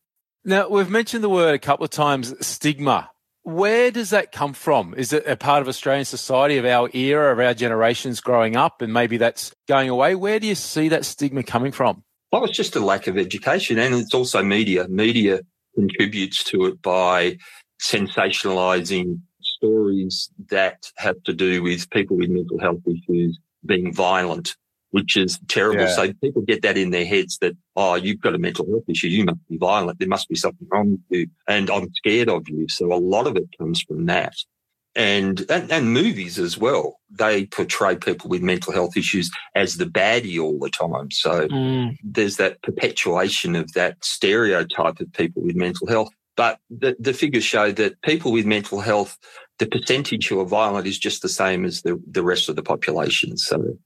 Now, 0.43 0.67
we've 0.67 0.89
mentioned 0.89 1.23
the 1.23 1.29
word 1.29 1.55
a 1.55 1.59
couple 1.59 1.83
of 1.83 1.91
times 1.91 2.33
stigma. 2.45 3.09
Where 3.45 3.91
does 3.91 4.09
that 4.09 4.31
come 4.31 4.53
from? 4.53 4.95
Is 4.97 5.13
it 5.13 5.27
a 5.27 5.35
part 5.35 5.61
of 5.61 5.67
Australian 5.67 6.05
society 6.05 6.57
of 6.57 6.65
our 6.65 6.89
era, 6.93 7.31
of 7.31 7.37
our 7.37 7.53
generations 7.53 8.19
growing 8.19 8.55
up, 8.55 8.81
and 8.81 8.91
maybe 8.91 9.17
that's 9.17 9.53
going 9.67 9.87
away? 9.87 10.15
Where 10.15 10.39
do 10.39 10.47
you 10.47 10.55
see 10.55 10.89
that 10.89 11.05
stigma 11.05 11.43
coming 11.43 11.71
from? 11.71 12.03
Well, 12.31 12.43
it's 12.45 12.57
just 12.57 12.75
a 12.75 12.79
lack 12.79 13.05
of 13.05 13.19
education, 13.19 13.77
and 13.77 13.93
it's 13.93 14.15
also 14.15 14.41
media. 14.41 14.87
Media 14.87 15.41
contributes 15.75 16.43
to 16.45 16.65
it 16.65 16.81
by 16.81 17.37
sensationalizing 17.79 19.19
stories 19.43 20.31
that 20.49 20.91
have 20.97 21.21
to 21.25 21.33
do 21.33 21.61
with 21.61 21.87
people 21.91 22.17
with 22.17 22.31
mental 22.31 22.59
health 22.59 22.81
issues 22.87 23.37
being 23.63 23.93
violent, 23.93 24.55
which 24.95 25.17
is 25.17 25.37
terrible. 25.49 25.81
Yeah. 25.83 25.95
So 25.95 26.13
people 26.23 26.41
get 26.43 26.61
that 26.61 26.77
in 26.77 26.91
their 26.91 27.05
heads 27.05 27.37
that, 27.39 27.53
oh, 27.75 27.95
you've 27.95 28.21
got 28.21 28.33
a 28.33 28.37
mental 28.37 28.65
health 28.65 28.85
issue. 28.87 29.09
You 29.09 29.25
must 29.25 29.45
be 29.49 29.57
violent. 29.57 29.99
There 29.99 30.07
must 30.07 30.29
be 30.29 30.35
something 30.35 30.67
wrong 30.71 30.91
with 30.91 31.01
you. 31.09 31.27
And 31.49 31.69
I'm 31.69 31.93
scared 31.95 32.29
of 32.29 32.47
you. 32.47 32.67
So 32.69 32.93
a 32.93 32.95
lot 32.95 33.27
of 33.27 33.35
it 33.35 33.49
comes 33.59 33.81
from 33.81 34.05
that. 34.05 34.33
And, 34.95 35.45
and, 35.49 35.69
and 35.69 35.91
movies 35.91 36.39
as 36.39 36.57
well. 36.57 36.85
They 37.09 37.45
portray 37.47 37.97
people 37.97 38.29
with 38.29 38.41
mental 38.41 38.71
health 38.71 38.95
issues 38.95 39.29
as 39.53 39.75
the 39.75 39.85
baddie 39.85 40.39
all 40.41 40.57
the 40.57 40.69
time. 40.69 41.11
So 41.11 41.49
Mm. 41.49 41.97
there's 42.01 42.37
that 42.37 42.61
perpetuation 42.61 43.57
of 43.57 43.73
that 43.73 43.97
stereotype 44.01 45.01
of 45.01 45.11
people 45.11 45.41
with 45.43 45.57
mental 45.57 45.87
health. 45.87 46.07
But 46.37 46.59
the, 46.69 46.95
the 46.99 47.13
figures 47.13 47.43
show 47.43 47.73
that 47.73 48.01
people 48.03 48.31
with 48.31 48.45
mental 48.45 48.79
health, 48.79 49.17
the 49.59 49.67
percentage 49.67 50.29
who 50.29 50.39
are 50.39 50.45
violent 50.45 50.87
is 50.87 50.97
just 50.97 51.21
the 51.21 51.29
same 51.29 51.65
as 51.65 51.81
the, 51.81 52.01
the 52.09 52.23
rest 52.23 52.47
of 52.47 52.55
the 52.55 52.63
population. 52.63 53.35
So 53.35 53.77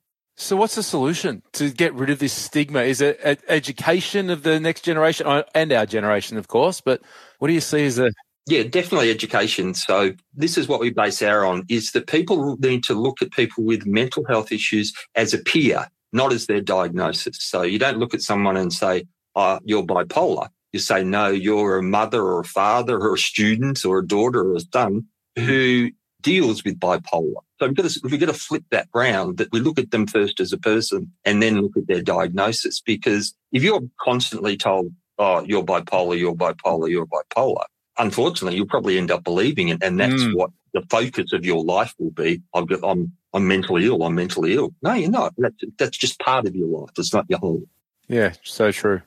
So, 0.41 0.55
what's 0.55 0.75
the 0.75 0.83
solution 0.83 1.43
to 1.53 1.69
get 1.69 1.93
rid 1.93 2.09
of 2.09 2.19
this 2.19 2.31
stigma? 2.31 2.83
Is 2.83 3.01
it 3.01 3.19
education 3.49 4.29
of 4.29 4.43
the 4.43 4.57
next 4.57 4.83
generation 4.83 5.27
and 5.53 5.73
our 5.73 5.85
generation, 5.85 6.37
of 6.37 6.47
course? 6.47 6.79
But 6.79 7.01
what 7.39 7.49
do 7.49 7.53
you 7.53 7.59
see 7.59 7.85
as 7.85 7.99
a 7.99 8.09
yeah, 8.47 8.63
definitely 8.63 9.11
education. 9.11 9.75
So 9.75 10.13
this 10.33 10.57
is 10.57 10.67
what 10.67 10.79
we 10.79 10.89
base 10.91 11.21
our 11.21 11.45
on 11.45 11.65
is 11.69 11.91
that 11.91 12.07
people 12.07 12.57
need 12.57 12.83
to 12.85 12.95
look 12.95 13.21
at 13.21 13.31
people 13.31 13.63
with 13.63 13.85
mental 13.85 14.25
health 14.25 14.51
issues 14.51 14.91
as 15.13 15.35
a 15.35 15.39
peer, 15.39 15.87
not 16.13 16.31
as 16.31 16.47
their 16.47 16.61
diagnosis. 16.61 17.37
So 17.41 17.61
you 17.61 17.77
don't 17.77 17.99
look 17.99 18.15
at 18.15 18.21
someone 18.21 18.57
and 18.57 18.73
say, 18.73 19.05
oh, 19.35 19.59
you're 19.65 19.83
bipolar. 19.83 20.47
You 20.71 20.79
say, 20.79 21.03
no, 21.03 21.27
you're 21.27 21.77
a 21.77 21.83
mother 21.83 22.23
or 22.23 22.39
a 22.39 22.45
father 22.45 22.97
or 22.97 23.15
a 23.15 23.19
student 23.19 23.85
or 23.85 23.99
a 23.99 24.07
daughter 24.07 24.41
or 24.41 24.55
a 24.55 24.61
son 24.73 25.05
who 25.35 25.91
deals 26.21 26.63
with 26.63 26.79
bipolar. 26.79 27.41
So 27.59 27.67
we've 27.67 27.75
got 27.75 27.89
to, 27.89 27.99
we've 28.03 28.19
got 28.19 28.27
to 28.27 28.33
flip 28.33 28.63
that 28.71 28.87
round 28.93 29.37
that 29.37 29.51
we 29.51 29.59
look 29.59 29.79
at 29.79 29.91
them 29.91 30.07
first 30.07 30.39
as 30.39 30.53
a 30.53 30.57
person 30.57 31.11
and 31.25 31.41
then 31.41 31.61
look 31.61 31.75
at 31.77 31.87
their 31.87 32.01
diagnosis. 32.01 32.81
Because 32.81 33.33
if 33.51 33.63
you're 33.63 33.81
constantly 34.01 34.57
told, 34.57 34.93
oh, 35.17 35.43
you're 35.43 35.63
bipolar, 35.63 36.17
you're 36.17 36.35
bipolar, 36.35 36.89
you're 36.89 37.07
bipolar, 37.07 37.65
unfortunately, 37.97 38.55
you'll 38.57 38.65
probably 38.67 38.97
end 38.97 39.11
up 39.11 39.23
believing 39.23 39.69
it. 39.69 39.83
And 39.83 39.99
that's 39.99 40.23
Mm. 40.23 40.35
what 40.35 40.51
the 40.73 40.81
focus 40.89 41.33
of 41.33 41.45
your 41.45 41.63
life 41.63 41.93
will 41.99 42.11
be. 42.11 42.41
I've 42.53 42.67
got, 42.67 42.79
I'm, 42.83 43.11
I'm 43.33 43.47
mentally 43.47 43.85
ill. 43.85 44.03
I'm 44.03 44.15
mentally 44.15 44.53
ill. 44.53 44.73
No, 44.81 44.93
you're 44.93 45.09
not. 45.11 45.33
That's, 45.37 45.55
that's 45.77 45.97
just 45.97 46.19
part 46.19 46.45
of 46.47 46.55
your 46.55 46.67
life. 46.67 46.91
It's 46.97 47.13
not 47.13 47.25
your 47.29 47.39
whole. 47.39 47.63
yeah, 48.07 48.33
so 48.43 48.71
true. 48.71 49.01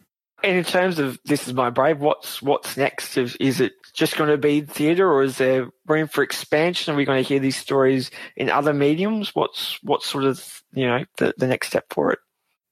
And 0.44 0.56
in 0.56 0.64
terms 0.64 0.98
of 0.98 1.18
this 1.24 1.46
is 1.46 1.54
my 1.54 1.70
brave, 1.70 2.00
what's 2.00 2.42
what's 2.42 2.76
next? 2.76 3.16
Is, 3.16 3.36
it 3.60 3.72
just 3.94 4.16
going 4.16 4.30
to 4.30 4.38
be 4.38 4.62
theatre, 4.62 5.10
or 5.10 5.22
is 5.22 5.38
there 5.38 5.68
room 5.86 6.08
for 6.08 6.22
expansion? 6.22 6.94
Are 6.94 6.96
we 6.96 7.04
going 7.04 7.22
to 7.22 7.28
hear 7.28 7.38
these 7.38 7.56
stories 7.56 8.10
in 8.36 8.50
other 8.50 8.72
mediums? 8.72 9.34
What's 9.34 9.78
what's 9.82 10.06
sort 10.06 10.24
of 10.24 10.62
you 10.72 10.86
know 10.86 11.04
the, 11.18 11.34
the 11.38 11.46
next 11.46 11.68
step 11.68 11.86
for 11.90 12.12
it? 12.12 12.18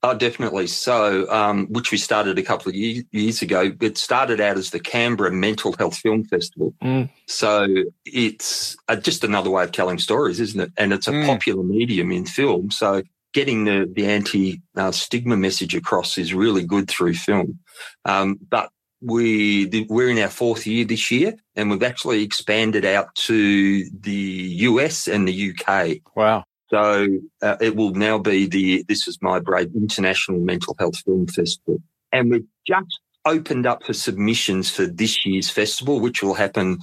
Oh, 0.03 0.15
definitely. 0.17 0.67
So, 0.67 1.31
um, 1.31 1.67
which 1.67 1.93
we 1.93 1.99
started 1.99 2.39
a 2.39 2.43
couple 2.43 2.71
of 2.71 2.75
years, 2.75 3.05
years 3.11 3.43
ago. 3.43 3.73
It 3.83 3.99
started 3.99 4.41
out 4.41 4.57
as 4.57 4.71
the 4.71 4.81
Canberra 4.81 5.31
Mental 5.31 5.75
Health 5.75 5.99
Film 5.99 6.25
Festival. 6.25 6.73
Mm. 6.83 7.11
So 7.27 7.67
it's 8.07 8.79
uh, 8.89 8.97
just 8.97 9.25
another 9.25 9.51
way 9.51 9.63
of 9.63 9.73
telling 9.73 9.99
stories, 9.99 10.41
isn't 10.41 10.59
it? 10.59 10.73
And 10.79 10.95
it's 10.95 11.07
a 11.07 11.13
Mm. 11.13 11.27
popular 11.27 11.63
medium 11.63 12.13
in 12.13 12.25
film. 12.25 12.71
So 12.71 13.03
getting 13.33 13.65
the, 13.65 13.91
the 13.93 14.07
anti 14.07 14.63
uh, 14.77 14.93
stigma 14.93 15.37
message 15.37 15.75
across 15.75 16.19
is 16.19 16.35
really 16.35 16.65
good 16.65 16.89
through 16.89 17.15
film. 17.15 17.59
Um, 18.05 18.39
but 18.49 18.71
we, 19.03 19.67
the, 19.67 19.87
we're 19.89 20.11
in 20.11 20.19
our 20.19 20.29
fourth 20.29 20.67
year 20.67 20.85
this 20.85 21.11
year 21.11 21.35
and 21.57 21.71
we've 21.71 21.83
actually 21.83 22.23
expanded 22.23 22.85
out 22.85 23.15
to 23.15 23.89
the 24.01 24.13
US 24.59 25.09
and 25.09 25.27
the 25.27 25.53
UK. 25.53 25.99
Wow. 26.15 26.45
So 26.71 27.07
uh, 27.43 27.57
it 27.61 27.75
will 27.75 27.95
now 27.95 28.19
be 28.19 28.47
the 28.47 28.85
This 28.87 29.09
Is 29.09 29.19
My 29.21 29.41
Brave 29.41 29.75
International 29.75 30.39
Mental 30.39 30.77
Health 30.79 30.99
Film 30.99 31.27
Festival. 31.27 31.83
And 32.13 32.31
we've 32.31 32.47
just 32.67 33.01
opened 33.25 33.67
up 33.67 33.85
for 33.85 33.93
submissions 33.93 34.71
for 34.71 34.87
this 34.87 35.27
year's 35.27 35.51
festival, 35.51 36.01
which 36.01 36.23
will 36.23 36.35
happen 36.35 36.79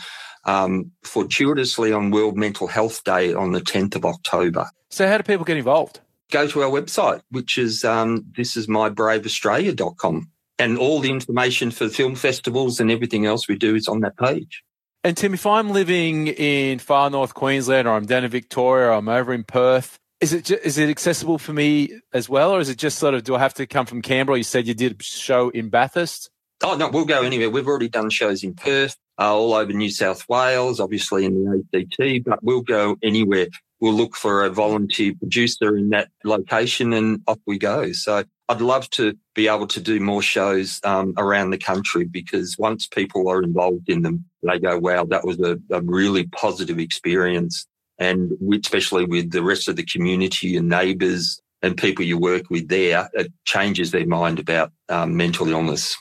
um, 0.46 0.92
fortuitously 1.04 1.92
on 1.94 2.12
World 2.12 2.38
Mental 2.38 2.68
Health 2.68 3.04
Day 3.04 3.34
on 3.34 3.52
the 3.52 3.62
10th 3.62 3.96
of 3.96 4.06
October. 4.06 4.70
So, 4.90 5.08
how 5.08 5.18
do 5.18 5.24
people 5.24 5.46
get 5.46 5.58
involved? 5.58 6.00
Go 6.32 6.48
to 6.48 6.63
our 6.63 6.70
website, 6.70 7.22
which 7.30 7.58
is 7.58 7.84
um, 7.84 8.26
thisismybraveaustralia.com. 8.38 10.32
And 10.60 10.78
all 10.78 11.00
the 11.00 11.12
information 11.12 11.72
for 11.72 11.88
film 11.88 12.16
festivals 12.16 12.80
and 12.80 12.90
everything 12.90 13.26
else 13.26 13.48
we 13.48 13.56
do 13.56 13.76
is 13.76 13.88
on 13.88 14.00
that 14.02 14.18
page. 14.18 14.63
And 15.04 15.16
Tim, 15.16 15.34
if 15.34 15.46
I'm 15.46 15.70
living 15.70 16.28
in 16.28 16.80
far 16.80 17.10
north 17.10 17.34
Queensland 17.34 17.88
or 17.88 17.96
I'm 17.96 18.06
down 18.06 18.26
in 18.26 18.32
Victoria 18.32 18.88
or 18.88 18.94
I'm 18.94 19.08
over 19.08 19.34
in 19.34 19.44
Perth, 19.44 20.00
is 20.20 20.34
it 20.34 20.46
ju- 20.46 20.60
is 20.63 20.78
it 20.78 20.90
accessible 20.90 21.38
for 21.38 21.54
me 21.54 22.00
as 22.12 22.28
well, 22.28 22.52
or 22.52 22.60
is 22.60 22.70
it 22.70 22.78
just 22.78 22.98
sort 22.98 23.13
of 23.13 23.24
do 23.24 23.36
I 23.36 23.40
have 23.40 23.54
to 23.56 23.68
come 23.68 23.86
from 23.86 24.02
Canberra? 24.02 24.38
You 24.38 24.44
said 24.44 24.68
you 24.68 24.74
did 24.74 25.00
a 25.00 25.04
show 25.04 25.50
in 25.50 25.70
Bathurst. 25.70 26.32
Oh, 26.63 26.76
no, 26.76 26.90
we'll 26.90 27.06
go 27.06 27.22
anywhere. 27.22 27.52
We've 27.52 27.68
already 27.68 27.88
done 27.88 28.10
shows 28.10 28.44
in 28.44 28.56
Perth, 28.56 28.98
uh, 29.20 29.36
all 29.36 29.54
over 29.54 29.72
New 29.72 29.92
South 29.92 30.28
Wales, 30.28 30.80
obviously 30.80 31.24
in 31.24 31.63
the 31.72 31.80
ACT, 31.80 32.26
but 32.26 32.44
we'll 32.44 32.62
go 32.62 32.98
anywhere. 33.04 33.48
We'll 33.80 33.94
look 33.94 34.16
for 34.16 34.44
a 34.44 34.50
volunteer 34.50 35.13
producer 35.16 35.78
in 35.78 35.90
that 35.90 36.10
location 36.24 36.94
and 36.94 37.22
off 37.28 37.40
we 37.46 37.58
go. 37.58 37.92
So 37.92 38.24
I'd 38.50 38.62
love 38.62 38.90
to 38.92 39.18
be 39.36 39.48
able 39.48 39.68
to 39.68 39.82
do 39.82 40.00
more 40.00 40.22
shows 40.22 40.80
um, 40.84 41.13
around 41.18 41.52
the 41.52 41.58
country 41.58 42.06
because 42.06 42.56
once 42.58 42.88
people 42.88 43.30
are 43.30 43.44
involved 43.44 43.90
in 43.90 44.02
them, 44.02 44.26
they 44.42 44.58
go, 44.58 44.80
wow, 44.80 45.06
that 45.06 45.26
was 45.26 45.40
a, 45.40 45.58
a 45.72 45.82
really 45.82 46.28
positive 46.28 46.80
experience. 46.80 47.68
And 48.00 48.32
we, 48.40 48.60
especially 48.60 49.06
with 49.06 49.32
the 49.32 49.44
rest 49.44 49.68
of 49.68 49.76
the 49.76 49.84
community 49.84 50.56
and 50.56 50.70
neighbours 50.70 51.42
and 51.62 51.76
people 51.76 52.06
you 52.06 52.18
work 52.18 52.50
with 52.50 52.70
there, 52.70 53.10
it 53.13 53.34
changes 53.46 53.92
their 53.92 54.06
mind 54.06 54.40
about 54.40 54.72
um, 54.90 55.18
mental 55.18 55.50
illness. 55.50 55.98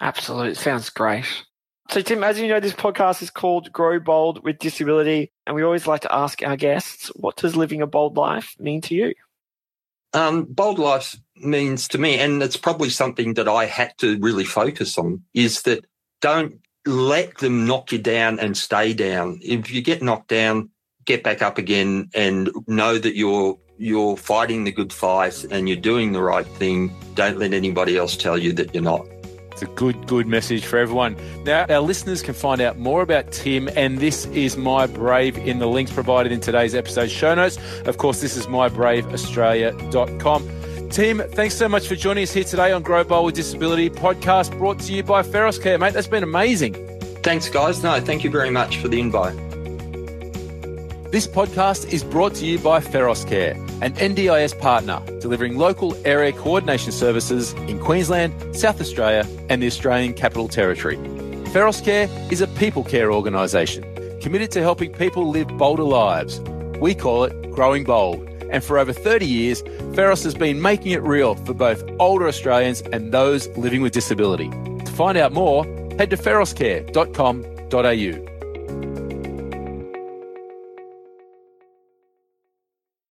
Absolutely. 0.00 0.54
Sounds 0.54 0.90
great. 0.90 1.26
So, 1.90 2.02
Tim, 2.02 2.22
as 2.22 2.38
you 2.38 2.48
know, 2.48 2.60
this 2.60 2.74
podcast 2.74 3.22
is 3.22 3.30
called 3.30 3.72
Grow 3.72 3.98
Bold 3.98 4.44
with 4.44 4.58
Disability. 4.58 5.32
And 5.46 5.56
we 5.56 5.62
always 5.62 5.86
like 5.86 6.02
to 6.02 6.14
ask 6.14 6.42
our 6.42 6.56
guests, 6.56 7.08
what 7.16 7.36
does 7.36 7.56
living 7.56 7.80
a 7.80 7.86
bold 7.86 8.16
life 8.16 8.54
mean 8.58 8.82
to 8.82 8.94
you? 8.94 9.14
Um, 10.12 10.44
bold 10.44 10.78
life 10.78 11.16
means 11.36 11.88
to 11.88 11.98
me, 11.98 12.18
and 12.18 12.42
it's 12.42 12.56
probably 12.56 12.90
something 12.90 13.34
that 13.34 13.48
I 13.48 13.64
had 13.64 13.92
to 13.98 14.18
really 14.20 14.44
focus 14.44 14.98
on, 14.98 15.22
is 15.32 15.62
that 15.62 15.86
don't 16.20 16.60
let 16.86 17.38
them 17.38 17.66
knock 17.66 17.92
you 17.92 17.98
down 17.98 18.38
and 18.38 18.56
stay 18.56 18.92
down. 18.92 19.38
If 19.42 19.70
you 19.70 19.80
get 19.82 20.02
knocked 20.02 20.28
down, 20.28 20.70
get 21.06 21.22
back 21.22 21.40
up 21.40 21.56
again 21.56 22.10
and 22.14 22.50
know 22.66 22.98
that 22.98 23.16
you're 23.16 23.58
you're 23.80 24.16
fighting 24.16 24.64
the 24.64 24.72
good 24.72 24.92
fight 24.92 25.44
and 25.44 25.68
you're 25.68 25.78
doing 25.78 26.12
the 26.12 26.22
right 26.22 26.46
thing. 26.46 26.92
Don't 27.14 27.38
let 27.38 27.52
anybody 27.52 27.96
else 27.96 28.16
tell 28.16 28.36
you 28.36 28.52
that 28.54 28.74
you're 28.74 28.82
not. 28.82 29.06
It's 29.60 29.68
a 29.68 29.74
good, 29.74 30.06
good 30.06 30.28
message 30.28 30.64
for 30.64 30.78
everyone. 30.78 31.16
Now, 31.42 31.66
our 31.68 31.80
listeners 31.80 32.22
can 32.22 32.34
find 32.34 32.60
out 32.60 32.78
more 32.78 33.02
about 33.02 33.32
Tim, 33.32 33.68
and 33.74 33.98
this 33.98 34.26
is 34.26 34.56
My 34.56 34.86
Brave 34.86 35.36
in 35.36 35.58
the 35.58 35.66
links 35.66 35.90
provided 35.90 36.30
in 36.30 36.40
today's 36.40 36.76
episode 36.76 37.10
show 37.10 37.34
notes. 37.34 37.58
Of 37.84 37.98
course, 37.98 38.20
this 38.20 38.36
is 38.36 38.46
mybraveaustralia.com. 38.46 40.90
Tim, 40.90 41.22
thanks 41.32 41.56
so 41.56 41.68
much 41.68 41.88
for 41.88 41.96
joining 41.96 42.22
us 42.22 42.32
here 42.32 42.44
today 42.44 42.70
on 42.70 42.84
Grow 42.84 43.02
Bold 43.02 43.26
with 43.26 43.34
Disability 43.34 43.90
podcast 43.90 44.56
brought 44.56 44.78
to 44.78 44.92
you 44.92 45.02
by 45.02 45.24
Feros 45.24 45.60
Care, 45.60 45.76
mate. 45.76 45.92
That's 45.92 46.06
been 46.06 46.22
amazing. 46.22 46.74
Thanks, 47.24 47.48
guys. 47.48 47.82
No, 47.82 48.00
thank 48.00 48.22
you 48.22 48.30
very 48.30 48.50
much 48.50 48.76
for 48.76 48.86
the 48.86 49.00
invite. 49.00 49.47
This 51.10 51.26
podcast 51.26 51.90
is 51.90 52.04
brought 52.04 52.34
to 52.34 52.44
you 52.44 52.58
by 52.58 52.80
Feros 52.80 53.26
Care, 53.26 53.52
an 53.80 53.94
NDIS 53.94 54.58
partner 54.58 55.02
delivering 55.20 55.56
local 55.56 55.96
area 56.06 56.32
coordination 56.32 56.92
services 56.92 57.54
in 57.66 57.78
Queensland, 57.78 58.54
South 58.54 58.78
Australia, 58.78 59.26
and 59.48 59.62
the 59.62 59.66
Australian 59.66 60.12
Capital 60.12 60.48
Territory. 60.48 60.98
Feros 61.48 61.82
Care 61.82 62.10
is 62.30 62.42
a 62.42 62.46
people 62.46 62.84
care 62.84 63.10
organisation 63.10 63.84
committed 64.20 64.50
to 64.50 64.60
helping 64.60 64.92
people 64.92 65.30
live 65.30 65.48
bolder 65.56 65.82
lives. 65.82 66.40
We 66.78 66.94
call 66.94 67.24
it 67.24 67.52
Growing 67.52 67.84
Bold 67.84 68.28
and 68.50 68.62
for 68.62 68.78
over 68.78 68.92
30 68.92 69.24
years, 69.24 69.62
Feros 69.94 70.22
has 70.24 70.34
been 70.34 70.60
making 70.60 70.92
it 70.92 71.02
real 71.02 71.36
for 71.36 71.54
both 71.54 71.82
older 71.98 72.28
Australians 72.28 72.82
and 72.82 73.12
those 73.12 73.48
living 73.56 73.80
with 73.80 73.94
disability. 73.94 74.50
To 74.50 74.92
find 74.92 75.16
out 75.16 75.32
more, 75.32 75.64
head 75.96 76.10
to 76.10 76.18
feroscare.com.au. 76.18 78.37